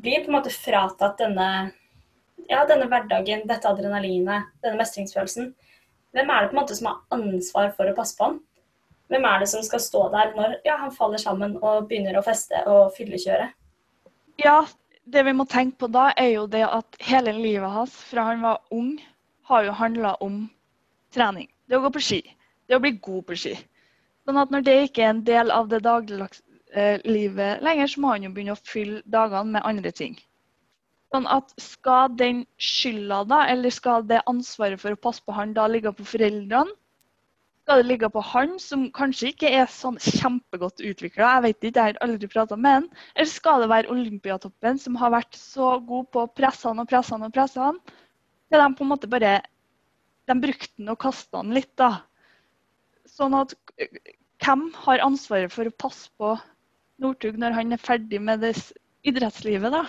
blir 0.00 0.24
på 0.24 0.30
en 0.30 0.36
måte 0.36 0.52
fratatt 0.52 1.18
denne, 1.20 1.72
ja, 2.48 2.64
denne 2.68 2.88
hverdagen, 2.88 3.46
dette 3.48 3.68
adrenalinet, 3.68 4.52
denne 4.62 4.80
mestringsfølelsen, 4.80 5.54
hvem 6.12 6.30
er 6.30 6.42
det 6.42 6.50
på 6.50 6.56
en 6.56 6.60
måte 6.60 6.76
som 6.76 6.90
har 6.90 7.00
ansvar 7.16 7.72
for 7.76 7.88
å 7.88 7.96
passe 7.96 8.16
på 8.18 8.28
han? 8.28 8.40
Hvem 9.10 9.24
er 9.26 9.42
det 9.42 9.48
som 9.50 9.62
skal 9.66 9.82
stå 9.82 10.04
der 10.12 10.34
når 10.36 10.60
ja, 10.66 10.76
han 10.78 10.92
faller 10.94 11.18
sammen 11.18 11.56
og 11.58 11.88
begynner 11.90 12.18
å 12.18 12.24
feste 12.26 12.60
og 12.70 12.92
fyllekjøre? 12.96 13.48
Ja, 14.42 14.60
det 15.12 15.24
vi 15.26 15.34
må 15.36 15.46
tenke 15.50 15.82
på 15.82 15.88
da, 15.92 16.10
er 16.16 16.34
jo 16.34 16.46
det 16.50 16.62
at 16.66 16.98
hele 17.04 17.34
livet 17.36 17.70
hans 17.74 17.94
fra 18.10 18.28
han 18.30 18.44
var 18.44 18.60
ung, 18.74 18.94
har 19.50 19.66
jo 19.66 19.74
handla 19.74 20.14
om 20.24 20.44
trening. 21.14 21.48
Det 21.66 21.78
å 21.78 21.84
gå 21.84 21.90
på 21.94 22.02
ski. 22.04 22.20
Det 22.68 22.78
å 22.78 22.82
bli 22.82 22.94
god 23.02 23.26
på 23.26 23.38
ski. 23.42 23.54
Sånn 24.26 24.38
at 24.40 24.52
når 24.54 24.66
det 24.66 24.76
ikke 24.86 25.04
er 25.04 25.14
en 25.14 25.22
del 25.26 25.50
av 25.54 25.70
det 25.70 25.80
dagliglivet 25.86 27.64
lenger, 27.66 27.90
så 27.90 28.02
må 28.02 28.12
han 28.14 28.26
jo 28.26 28.32
begynne 28.34 28.54
å 28.54 28.64
fylle 28.72 29.02
dagene 29.06 29.56
med 29.56 29.66
andre 29.66 29.92
ting. 29.94 30.18
Sånn 31.10 31.26
at 31.26 31.50
Skal 31.58 32.12
den 32.14 32.44
skylda, 32.62 33.24
da, 33.26 33.40
eller 33.50 33.74
skal 33.74 34.06
det 34.06 34.22
ansvaret 34.30 34.78
for 34.82 34.94
å 34.94 35.02
passe 35.08 35.24
på 35.26 35.34
han 35.34 35.56
da 35.56 35.66
ligge 35.66 35.90
på 35.96 36.06
foreldrene? 36.06 36.76
Skal 37.70 37.84
det 37.84 37.86
ligge 37.86 38.08
på 38.10 38.20
han, 38.26 38.56
som 38.58 38.88
kanskje 38.90 39.28
ikke 39.30 39.50
er 39.54 39.68
sånn 39.70 39.94
kjempegodt 40.02 40.80
utvikla, 40.82 41.36
jeg 41.36 41.42
vet 41.44 41.66
ikke, 41.68 41.68
jeg 41.70 41.92
har 41.92 42.00
aldri 42.02 42.26
prata 42.32 42.56
med 42.58 42.72
han? 42.74 42.88
Eller 43.14 43.30
skal 43.30 43.62
det 43.62 43.68
være 43.70 43.92
Olympiatoppen, 43.94 44.80
som 44.82 44.96
har 44.98 45.12
vært 45.14 45.38
så 45.38 45.68
god 45.86 46.08
på 46.10 46.24
å 46.24 46.30
presse 46.34 46.66
han 46.66 46.82
og 46.82 46.88
presse 46.90 47.14
han 47.14 47.28
og 47.28 47.30
presse 47.36 47.62
han, 47.62 47.78
til 48.50 48.58
de 48.64 48.66
på 48.74 48.82
en 48.82 48.90
måte 48.90 49.12
bare 49.12 49.36
De 50.26 50.34
brukte 50.42 50.72
han 50.80 50.90
og 50.96 50.98
kasta 51.06 51.44
han 51.44 51.54
litt, 51.54 51.70
da. 51.78 51.92
Sånn 53.06 53.38
at 53.38 53.54
hvem 54.42 54.66
har 54.88 55.06
ansvaret 55.06 55.54
for 55.54 55.70
å 55.70 55.78
passe 55.86 56.10
på 56.18 56.34
Northug 56.98 57.38
når 57.38 57.54
han 57.54 57.70
er 57.70 57.86
ferdig 57.86 58.18
med 58.18 58.42
det 58.42 58.56
idrettslivet, 59.06 59.70
da? 59.70 59.86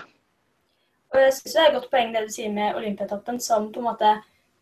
Og 1.15 1.23
jeg 1.25 1.33
synes 1.39 1.57
Det 1.57 1.65
er 1.65 1.71
et 1.71 1.79
godt 1.79 1.93
poeng 1.97 2.13
det 2.13 2.27
du 2.29 2.35
sier 2.37 2.53
med 2.53 2.77
Olympiatoppen, 2.77 3.41
som 3.41 3.71
på 3.73 3.81
en 3.81 3.89
måte 3.89 4.19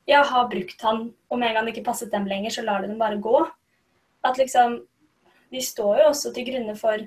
ja, 0.10 0.24
har 0.26 0.48
brukt 0.50 0.82
han, 0.82 1.10
og 1.30 1.40
med 1.40 1.52
en 1.52 1.60
gang 1.60 1.68
det 1.68 1.76
ikke 1.76 1.90
passet 1.92 2.12
dem 2.14 2.28
lenger, 2.30 2.54
så 2.54 2.66
lar 2.66 2.82
de 2.82 2.90
dem 2.90 3.02
bare 3.02 3.22
gå. 3.22 3.44
At 4.26 4.40
liksom 4.42 4.82
De 5.50 5.62
står 5.66 5.96
jo 5.98 6.10
også 6.12 6.30
til 6.34 6.46
grunne 6.46 6.76
for 6.78 7.02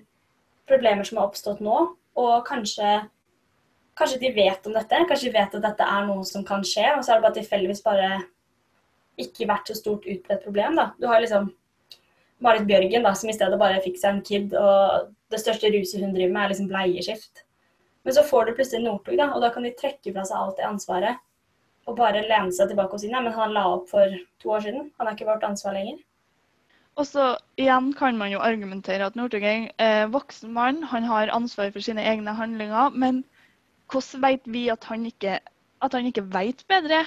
problemer 0.67 1.07
som 1.07 1.21
har 1.21 1.29
oppstått 1.29 1.61
nå, 1.63 1.77
og 2.19 2.33
kanskje 2.47 3.03
Kanskje 3.93 4.23
de 4.23 4.31
vet 4.33 4.67
om 4.67 4.73
dette, 4.73 4.99
kanskje 5.05 5.29
de 5.29 5.35
vet 5.35 5.55
at 5.55 5.65
dette 5.67 5.85
er 5.85 6.07
noe 6.09 6.23
som 6.25 6.43
kan 6.49 6.63
skje, 6.65 6.87
og 6.97 7.03
så 7.05 7.13
har 7.13 7.19
det 7.21 7.27
bare 7.27 7.37
tilfeldigvis 7.37 7.83
bare 7.85 8.07
ikke 9.21 9.45
vært 9.51 9.69
så 9.69 9.77
stort 9.77 10.07
utbredt 10.09 10.47
problem. 10.47 10.79
da. 10.81 10.87
Du 10.97 11.05
har 11.11 11.21
liksom 11.21 11.51
Marit 12.41 12.65
Bjørgen, 12.67 13.05
da, 13.05 13.13
som 13.13 13.29
i 13.29 13.35
stedet 13.37 13.59
bare 13.61 13.83
fikk 13.85 14.01
seg 14.01 14.15
en 14.15 14.23
kid, 14.25 14.57
og 14.57 15.13
det 15.29 15.43
største 15.43 15.69
ruset 15.75 16.01
hun 16.01 16.17
driver 16.17 16.33
med, 16.33 16.41
er 16.41 16.55
liksom 16.55 16.71
bleieskift. 16.73 17.45
Men 18.03 18.17
så 18.17 18.25
får 18.25 18.49
du 18.49 18.55
plutselig 18.57 18.83
Northug, 18.87 19.19
da, 19.21 19.29
og 19.37 19.45
da 19.45 19.53
kan 19.53 19.69
de 19.69 19.75
trekke 19.77 20.17
fra 20.17 20.25
seg 20.25 20.41
alt 20.41 20.57
det 20.57 20.71
ansvaret 20.71 21.21
og 21.89 21.99
bare 21.99 22.23
lene 22.25 22.55
seg 22.55 22.71
tilbake 22.71 22.97
og 22.97 23.03
si 23.03 23.11
nei, 23.11 23.23
men 23.25 23.35
han 23.35 23.55
la 23.55 23.67
opp 23.75 23.89
for 23.91 24.17
to 24.43 24.55
år 24.55 24.67
siden. 24.67 24.91
Han 24.99 25.09
er 25.09 25.17
ikke 25.17 25.29
vårt 25.29 25.47
ansvar 25.47 25.75
lenger. 25.77 25.99
Og 27.01 27.09
så 27.09 27.25
igjen 27.61 27.93
kan 27.97 28.19
man 28.21 28.33
jo 28.35 28.43
argumentere 28.45 29.07
at 29.07 29.17
Northug 29.17 29.45
er 29.49 29.71
en 29.81 30.13
voksen 30.13 30.53
mann, 30.53 30.83
han 30.91 31.07
har 31.09 31.33
ansvar 31.33 31.73
for 31.73 31.85
sine 31.85 32.05
egne 32.05 32.35
handlinger. 32.37 32.93
Men 32.93 33.23
hvordan 33.91 34.23
vet 34.27 34.45
vi 34.45 34.67
at 34.73 34.85
han 34.91 35.07
ikke, 35.09 35.39
at 35.83 35.97
han 35.97 36.09
ikke 36.11 36.27
vet 36.35 36.65
bedre? 36.69 37.03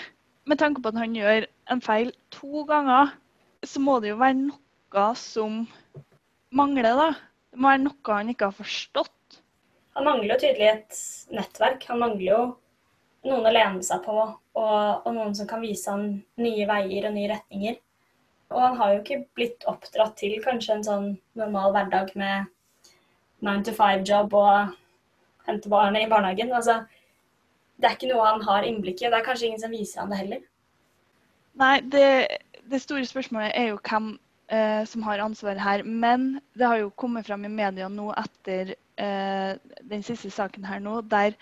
Med 0.46 0.60
tanke 0.62 0.82
på 0.82 0.90
at 0.90 1.00
han 1.00 1.14
gjør 1.18 1.46
en 1.72 1.82
feil 1.82 2.12
to 2.34 2.66
ganger, 2.70 3.14
så 3.66 3.82
må 3.82 4.00
det 4.02 4.12
jo 4.12 4.20
være 4.22 4.42
noe 4.42 5.08
som 5.18 5.64
mangler, 6.54 6.92
da. 6.98 7.10
Det 7.54 7.62
må 7.62 7.72
være 7.72 7.86
noe 7.86 8.18
han 8.18 8.34
ikke 8.34 8.50
har 8.50 8.58
forstått. 8.58 9.40
Han 9.96 10.06
mangler 10.10 10.34
jo 10.34 10.42
tydelig 10.42 10.68
et 10.74 11.02
nettverk. 11.34 11.86
Han 11.90 12.02
mangler 12.02 12.26
jo 12.26 12.40
noen 13.26 13.48
å 13.50 13.54
lene 13.54 13.84
seg 13.86 14.04
på, 14.06 14.16
og, 14.16 14.78
og 15.06 15.12
noen 15.14 15.36
som 15.38 15.50
kan 15.50 15.64
vise 15.64 15.92
han 15.92 16.08
nye 16.42 16.68
veier 16.70 17.10
og 17.10 17.16
nye 17.16 17.32
retninger. 17.34 17.80
Og 18.54 18.62
han 18.62 18.76
har 18.80 18.94
jo 18.94 19.02
ikke 19.02 19.24
blitt 19.38 19.66
oppdratt 19.70 20.18
til 20.20 20.36
kanskje 20.44 20.78
en 20.78 20.86
sånn 20.86 21.08
normal 21.40 21.74
hverdag 21.76 22.12
med 22.20 22.52
nine 23.46 23.64
to 23.66 23.74
five-jobb 23.76 24.36
og 24.38 24.76
hente 25.48 25.72
barnet 25.72 26.06
i 26.06 26.12
barnehagen. 26.12 26.54
Altså, 26.54 26.84
det 27.82 27.90
er 27.90 27.98
ikke 27.98 28.12
noe 28.12 28.28
han 28.28 28.46
har 28.46 28.68
innblikk 28.68 29.02
i. 29.02 29.08
og 29.08 29.16
Det 29.16 29.20
er 29.20 29.26
kanskje 29.26 29.50
ingen 29.50 29.64
som 29.66 29.74
viser 29.74 30.04
han 30.04 30.14
det 30.14 30.22
heller. 30.22 30.46
Nei, 31.60 31.76
det, 31.92 32.08
det 32.70 32.82
store 32.84 33.08
spørsmålet 33.08 33.52
er 33.56 33.70
jo 33.72 33.82
hvem 33.90 34.14
eh, 34.54 34.86
som 34.88 35.04
har 35.08 35.24
ansvaret 35.24 35.62
her. 35.62 35.84
Men 35.84 36.40
det 36.54 36.70
har 36.70 36.82
jo 36.84 36.94
kommet 36.96 37.28
fram 37.28 37.46
i 37.46 37.52
media 37.52 37.90
nå 37.92 38.12
etter 38.20 38.76
eh, 38.76 39.52
den 39.82 40.06
siste 40.06 40.32
saken 40.34 40.68
her 40.68 40.82
nå, 40.84 41.02
der 41.12 41.38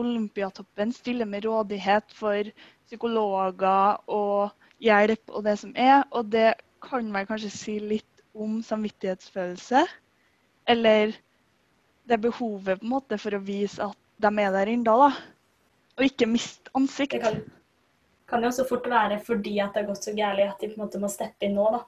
Olympiatoppen 0.00 0.92
stiller 0.92 1.28
med 1.28 1.44
rådighet 1.44 2.14
for 2.16 2.48
psykologer 2.86 3.98
og 4.10 4.52
hjelp 4.82 5.32
og 5.32 5.44
det 5.46 5.58
som 5.60 5.74
er. 5.76 6.02
Og 6.10 6.30
det 6.32 6.54
kan 6.82 7.10
vel 7.14 7.28
kanskje 7.28 7.52
si 7.54 7.76
litt 7.80 8.24
om 8.34 8.60
samvittighetsfølelse. 8.64 9.84
Eller 10.72 11.16
det 12.08 12.18
behovet 12.22 12.80
på 12.80 12.86
en 12.86 12.94
måte 12.94 13.18
for 13.20 13.36
å 13.36 13.42
vise 13.44 13.82
at 13.84 13.98
de 14.22 14.30
er 14.38 14.52
der 14.54 14.70
ennå, 14.70 14.96
da. 15.06 15.10
Og 15.98 16.06
ikke 16.06 16.28
miste 16.30 16.72
ansikt. 16.78 17.16
Det 17.16 17.22
kan, 17.22 17.40
kan 18.30 18.44
jo 18.44 18.50
også 18.52 18.66
fort 18.68 18.86
være 18.90 19.20
fordi 19.24 19.58
at 19.60 19.74
det 19.74 19.82
har 19.82 19.90
gått 19.90 20.06
så 20.06 20.14
gærent 20.16 20.54
at 20.54 20.62
de 20.62 20.70
på 20.70 20.78
en 20.78 20.84
måte 20.86 21.00
må 21.02 21.10
steppe 21.12 21.46
inn 21.46 21.58
nå. 21.58 21.68
da. 21.74 21.82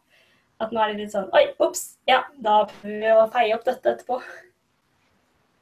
At 0.62 0.72
nå 0.72 0.80
er 0.80 0.92
det 0.92 1.04
litt 1.04 1.14
sånn 1.14 1.30
Oi, 1.34 1.46
ops, 1.62 1.96
ja, 2.06 2.22
da 2.38 2.60
prøver 2.70 3.00
vi 3.00 3.14
å 3.14 3.30
feie 3.32 3.54
opp 3.56 3.64
dette 3.66 3.90
etterpå. 3.90 4.20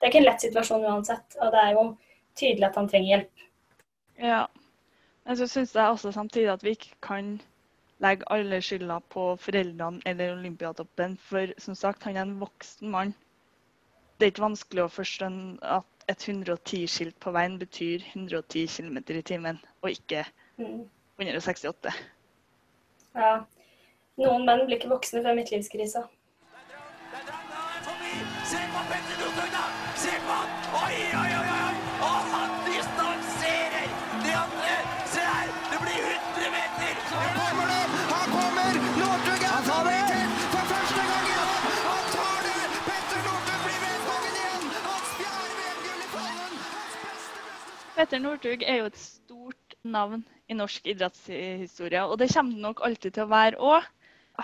Det 0.02 0.09
er 0.09 0.11
ikke 0.11 0.20
en 0.20 0.26
lett 0.26 0.44
situasjon 0.44 0.85
uansett, 0.90 1.37
og 1.38 1.52
det 1.55 1.61
er 1.62 1.76
jo 1.76 1.85
tydelig 2.38 2.68
at 2.68 2.77
han 2.81 2.88
trenger 2.90 3.09
hjelp. 3.14 3.47
Ja. 4.23 4.42
Men 5.25 5.38
så 5.38 5.47
syns 5.47 5.75
jeg 5.75 5.88
også 5.88 6.12
samtidig 6.12 6.51
at 6.53 6.64
vi 6.64 6.75
ikke 6.77 6.95
kan 7.03 7.37
legge 8.03 8.27
alle 8.35 8.59
skylda 8.62 8.99
på 9.14 9.37
foreldrene 9.38 10.03
eller 10.07 10.35
Olympiatoppen, 10.35 11.16
for 11.18 11.53
som 11.59 11.75
sagt, 11.79 12.03
han 12.03 12.16
er 12.16 12.27
en 12.27 12.40
voksen 12.40 12.90
mann. 12.90 13.14
Det 14.18 14.27
er 14.27 14.33
ikke 14.33 14.47
vanskelig 14.47 14.85
å 14.85 14.90
forstå 14.90 15.29
at 15.62 16.09
et 16.11 16.27
110-skilt 16.27 17.18
på 17.23 17.31
veien 17.35 17.59
betyr 17.61 18.03
110 18.14 18.66
km 18.77 18.99
i 18.99 19.23
timen, 19.23 19.61
og 19.83 19.90
ikke 19.90 20.25
168. 20.59 21.95
Ja. 23.14 23.33
Noen 24.21 24.45
menn 24.47 24.66
blir 24.66 24.81
ikke 24.81 24.90
voksne 24.90 25.23
før 25.25 25.38
midtlivskrisa. 25.38 26.05
Petter 47.92 48.20
Northug 48.22 48.62
er 48.64 48.78
jo 48.81 48.88
et 48.88 48.96
stort 48.98 49.74
navn 49.85 50.22
i 50.48 50.57
norsk 50.57 50.87
idrettshistorie, 50.88 52.05
og 52.07 52.18
det 52.20 52.31
kommer 52.33 52.55
det 52.57 52.64
nok 52.64 52.81
alltid 52.87 53.16
til 53.16 53.26
å 53.26 53.33
være 53.33 53.59
òg. 53.61 53.88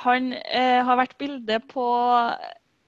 Han 0.04 0.34
eh, 0.36 0.80
har 0.84 0.98
vært 1.00 1.16
bilde 1.20 1.56
på 1.70 1.86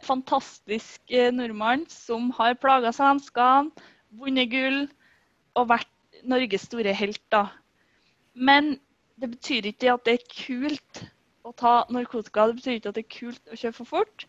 fantastisk 0.04 1.14
eh, 1.14 1.30
nordmann 1.32 1.86
som 1.88 2.28
har 2.36 2.58
plaga 2.60 2.92
svenskene, 2.92 3.72
vunnet 4.20 4.52
gull 4.52 4.82
og 5.56 5.70
vært 5.72 5.88
Norges 6.28 6.68
store 6.68 6.92
helt. 6.92 7.40
Men 8.34 8.74
det 9.16 9.32
betyr 9.32 9.70
ikke 9.72 9.94
at 9.94 10.04
det 10.04 10.18
er 10.18 10.28
kult 10.34 11.04
å 11.48 11.54
ta 11.56 11.74
narkotika. 11.88 12.50
Det 12.50 12.60
betyr 12.60 12.78
ikke 12.78 12.92
at 12.92 13.00
det 13.00 13.06
er 13.06 13.16
kult 13.16 13.48
å 13.48 13.60
kjøre 13.64 13.78
for 13.80 13.94
fort. 13.96 14.28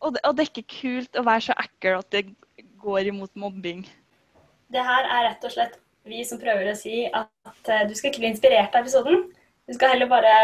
Og 0.00 0.14
det, 0.14 0.24
og 0.24 0.36
det 0.36 0.44
er 0.46 0.52
ikke 0.52 0.78
kult 0.80 1.18
å 1.18 1.28
være 1.28 1.48
så 1.50 1.60
ekkel 1.60 2.00
at 2.00 2.12
det 2.14 2.28
går 2.80 3.12
imot 3.12 3.34
mobbing. 3.36 3.84
Det 4.72 4.84
her 4.84 5.06
er 5.08 5.30
rett 5.30 5.44
og 5.48 5.54
slett 5.54 5.78
vi 6.08 6.24
som 6.28 6.40
prøver 6.40 6.70
å 6.70 6.76
si 6.76 7.06
at 7.06 7.70
eh, 7.72 7.86
du 7.88 7.94
skal 7.96 8.10
ikke 8.10 8.22
bli 8.22 8.32
inspirert 8.32 8.74
av 8.74 8.84
episoden. 8.84 9.26
Du 9.68 9.76
skal 9.76 9.94
heller 9.94 10.10
bare 10.10 10.34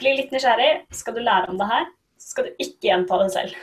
bli 0.00 0.14
litt 0.18 0.32
nysgjerrig. 0.32 0.86
Skal 0.96 1.16
du 1.16 1.22
lære 1.24 1.52
om 1.52 1.60
det 1.60 1.68
her, 1.68 1.86
så 2.20 2.34
skal 2.34 2.48
du 2.48 2.64
ikke 2.64 2.90
gjenta 2.90 3.20
det 3.22 3.30
selv. 3.36 3.62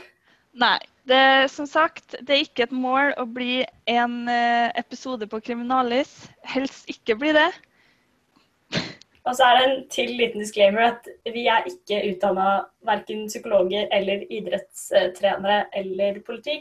Nei. 0.59 0.77
Det, 1.09 1.49
som 1.49 1.65
sagt, 1.65 2.13
det 2.21 2.35
er 2.35 2.43
ikke 2.43 2.67
et 2.67 2.73
mål 2.75 3.15
å 3.17 3.23
bli 3.25 3.63
en 3.89 4.27
eh, 4.29 4.69
episode 4.77 5.25
på 5.31 5.39
Kriminalis. 5.41 6.11
Helst 6.45 6.89
ikke 6.91 7.15
bli 7.17 7.31
det. 7.33 7.47
Og 9.25 9.33
så 9.33 9.47
er 9.47 9.57
det 9.57 9.63
en 9.63 9.79
til 9.89 10.11
liten 10.19 10.43
disclaimer 10.43 10.91
at 10.91 11.09
vi 11.33 11.47
er 11.49 11.65
ikke 11.69 12.03
utdanna 12.11 12.51
verken 12.85 13.25
psykologer 13.29 13.89
eller 13.95 14.21
idrettstrenere 14.29 15.63
eller 15.81 16.21
politi. 16.25 16.59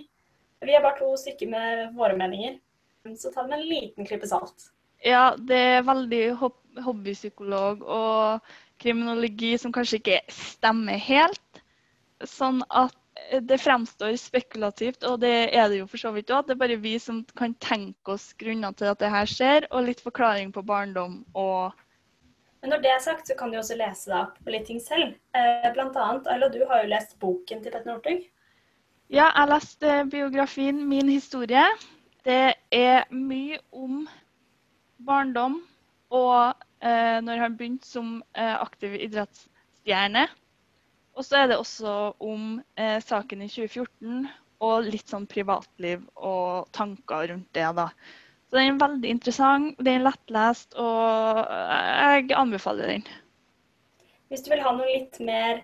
Vi 0.64 0.74
er 0.74 0.82
bare 0.84 0.96
to 0.96 1.12
stykker 1.20 1.52
med 1.52 1.92
våre 1.98 2.16
meninger. 2.16 2.56
Så 3.16 3.32
ta 3.32 3.42
det 3.42 3.52
med 3.54 3.60
en 3.60 3.68
liten 3.70 4.08
klype 4.08 4.28
salt. 4.28 4.70
Ja, 5.04 5.36
det 5.38 5.58
er 5.78 5.86
veldig 5.86 6.22
hobbypsykolog 6.84 7.84
og 7.86 8.54
kriminologi 8.82 9.52
som 9.58 9.74
kanskje 9.74 10.00
ikke 10.00 10.20
stemmer 10.32 10.98
helt. 11.02 11.62
Sånn 12.26 12.64
at 12.68 12.96
det 13.42 13.58
fremstår 13.60 14.16
spekulativt, 14.18 15.02
og 15.04 15.20
det 15.22 15.50
er 15.54 15.68
det 15.68 15.80
jo 15.82 15.88
for 15.90 16.00
så 16.00 16.12
vidt 16.14 16.30
òg. 16.34 16.46
Det 16.46 16.54
er 16.54 16.62
bare 16.62 16.78
vi 16.80 16.94
som 17.02 17.20
kan 17.38 17.54
tenke 17.62 18.14
oss 18.14 18.30
grunner 18.38 18.74
til 18.78 18.90
at 18.90 19.02
det 19.02 19.10
her 19.12 19.28
skjer, 19.28 19.66
og 19.70 19.86
litt 19.88 20.02
forklaring 20.02 20.52
på 20.54 20.64
barndom 20.66 21.22
og 21.34 21.84
Men 22.62 22.72
når 22.74 22.80
det 22.82 22.90
er 22.90 23.02
sagt, 23.02 23.28
så 23.28 23.36
kan 23.38 23.52
du 23.52 23.58
også 23.58 23.76
lese 23.78 24.10
deg 24.10 24.16
opp 24.18 24.38
på 24.42 24.50
litt 24.50 24.64
ting 24.66 24.80
selv. 24.82 25.12
Eh, 25.30 25.68
Blant 25.76 25.94
annet, 25.94 26.26
Ayla, 26.26 26.48
du 26.50 26.64
har 26.66 26.82
jo 26.82 26.88
lest 26.90 27.14
boken 27.22 27.62
til 27.62 27.70
Petter 27.70 27.86
Northug. 27.86 28.24
Ja, 29.08 29.28
jeg 29.30 29.48
leste 29.52 29.92
biografien 30.10 30.82
'Min 30.88 31.08
historie'. 31.08 31.70
Det 32.26 32.54
er 32.74 33.04
mye 33.14 33.60
om 33.72 34.02
barndom 35.06 35.60
og 36.10 36.54
eh, 36.82 37.18
når 37.24 37.42
han 37.44 37.56
begynte 37.56 37.86
som 37.86 38.18
eh, 38.34 38.54
aktiv 38.58 38.96
idrettsstjerne. 38.98 40.26
Og 41.18 41.26
så 41.26 41.42
er 41.42 41.50
det 41.50 41.58
også 41.58 41.94
om 42.22 42.58
eh, 42.78 42.98
saken 43.04 43.42
i 43.42 43.50
2014 43.50 44.28
og 44.64 44.88
litt 44.90 45.10
sånn 45.10 45.26
privatliv 45.30 46.02
og 46.16 46.68
tanker 46.74 47.28
rundt 47.32 47.50
det. 47.54 47.66
da. 47.78 47.88
Så 48.48 48.58
den 48.58 48.72
er 48.72 48.80
veldig 48.80 49.10
interessant, 49.12 49.78
den 49.78 50.00
er 50.00 50.06
lettlest, 50.08 50.74
og 50.80 51.42
jeg 51.44 52.30
anbefaler 52.34 52.94
den. 52.94 53.08
Hvis 54.32 54.44
du 54.44 54.50
vil 54.52 54.62
ha 54.64 54.72
noe 54.76 54.88
litt 54.88 55.18
mer 55.24 55.60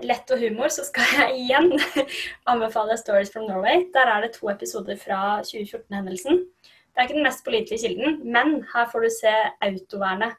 lett 0.00 0.30
og 0.32 0.40
humor, 0.40 0.72
så 0.72 0.84
skal 0.86 1.10
jeg 1.18 1.42
igjen 1.44 1.70
anbefale 2.52 2.96
Stories 2.98 3.32
from 3.32 3.46
Norway. 3.48 3.86
Der 3.94 4.08
er 4.08 4.24
det 4.24 4.34
to 4.36 4.50
episoder 4.50 4.96
fra 4.96 5.40
2014-hendelsen. 5.46 6.42
Det 6.92 7.00
er 7.00 7.08
ikke 7.08 7.18
den 7.18 7.28
mest 7.28 7.44
pålitelige 7.44 7.86
kilden, 7.86 8.18
men 8.32 8.58
her 8.74 8.88
får 8.92 9.04
du 9.04 9.10
se 9.14 9.32
autovernet 9.64 10.36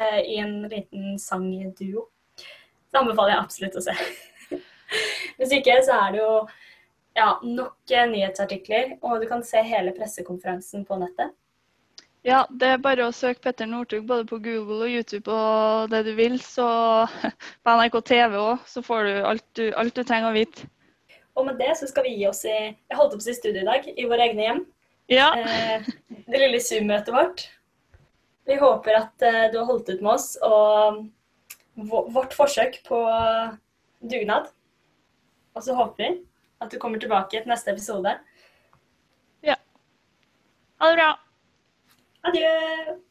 eh, 0.00 0.20
i 0.22 0.36
en 0.42 0.68
liten 0.70 1.18
sangduo. 1.18 2.06
Det 2.36 3.00
anbefaler 3.00 3.34
jeg 3.34 3.42
absolutt 3.42 3.80
å 3.80 3.86
se. 3.88 3.96
Hvis 5.38 5.56
ikke 5.56 5.80
så 5.86 5.98
er 6.04 6.14
det 6.14 6.22
jo 6.22 6.30
ja, 7.16 7.32
nok 7.42 7.96
nyhetsartikler, 8.12 8.98
og 9.02 9.22
du 9.22 9.26
kan 9.30 9.42
se 9.46 9.62
hele 9.66 9.94
pressekonferansen 9.96 10.84
på 10.86 10.98
nettet. 11.00 11.34
Ja, 12.26 12.40
det 12.50 12.72
er 12.74 12.80
bare 12.82 13.04
å 13.06 13.14
søke 13.14 13.44
Petter 13.44 13.68
Northug 13.70 14.06
både 14.08 14.24
på 14.26 14.40
Google 14.42 14.80
og 14.88 14.90
YouTube 14.90 15.30
og 15.30 15.92
det 15.92 16.00
du 16.08 16.12
vil. 16.18 16.40
Så 16.42 16.66
på 17.62 17.74
NRK 17.78 17.98
TV 18.08 18.38
òg, 18.40 18.64
så 18.66 18.82
får 18.82 19.06
du 19.06 19.12
alt, 19.30 19.44
du 19.54 19.68
alt 19.78 19.94
du 19.94 20.02
trenger 20.02 20.32
å 20.32 20.34
vite. 20.34 20.66
Og 21.38 21.46
med 21.46 21.60
det 21.60 21.76
så 21.78 21.86
skal 21.86 22.06
vi 22.08 22.16
gi 22.16 22.24
oss 22.26 22.42
i 22.48 22.54
Jeg 22.56 22.96
holdt 22.98 23.14
opp 23.14 23.22
i 23.22 23.34
studio 23.36 23.60
i 23.60 23.68
dag, 23.68 23.86
i 23.86 24.06
våre 24.10 24.26
egne 24.26 24.42
hjem. 24.42 24.62
Ja. 25.12 25.28
Eh, 25.38 25.86
det 26.26 26.40
lille 26.40 26.58
Zoom-møtet 26.64 27.14
vårt. 27.14 27.44
Vi 28.46 28.56
håper 28.58 28.98
at 29.04 29.26
eh, 29.26 29.44
du 29.52 29.60
har 29.60 29.68
holdt 29.68 29.92
ut 29.92 30.00
med 30.00 30.16
oss 30.16 30.32
og 30.42 31.04
vårt 32.16 32.34
forsøk 32.34 32.80
på 32.88 32.98
dugnad. 34.00 34.48
Og 35.54 35.62
så 35.62 35.76
håper 35.78 36.02
vi 36.02 36.10
at 36.64 36.72
du 36.72 36.80
kommer 36.82 36.98
tilbake 36.98 37.36
til 37.38 37.52
neste 37.52 37.70
episode. 37.70 38.16
Ja. 39.46 39.60
Ha 40.80 40.90
det 40.90 40.98
bra. 40.98 41.12
Adieu. 42.26 43.02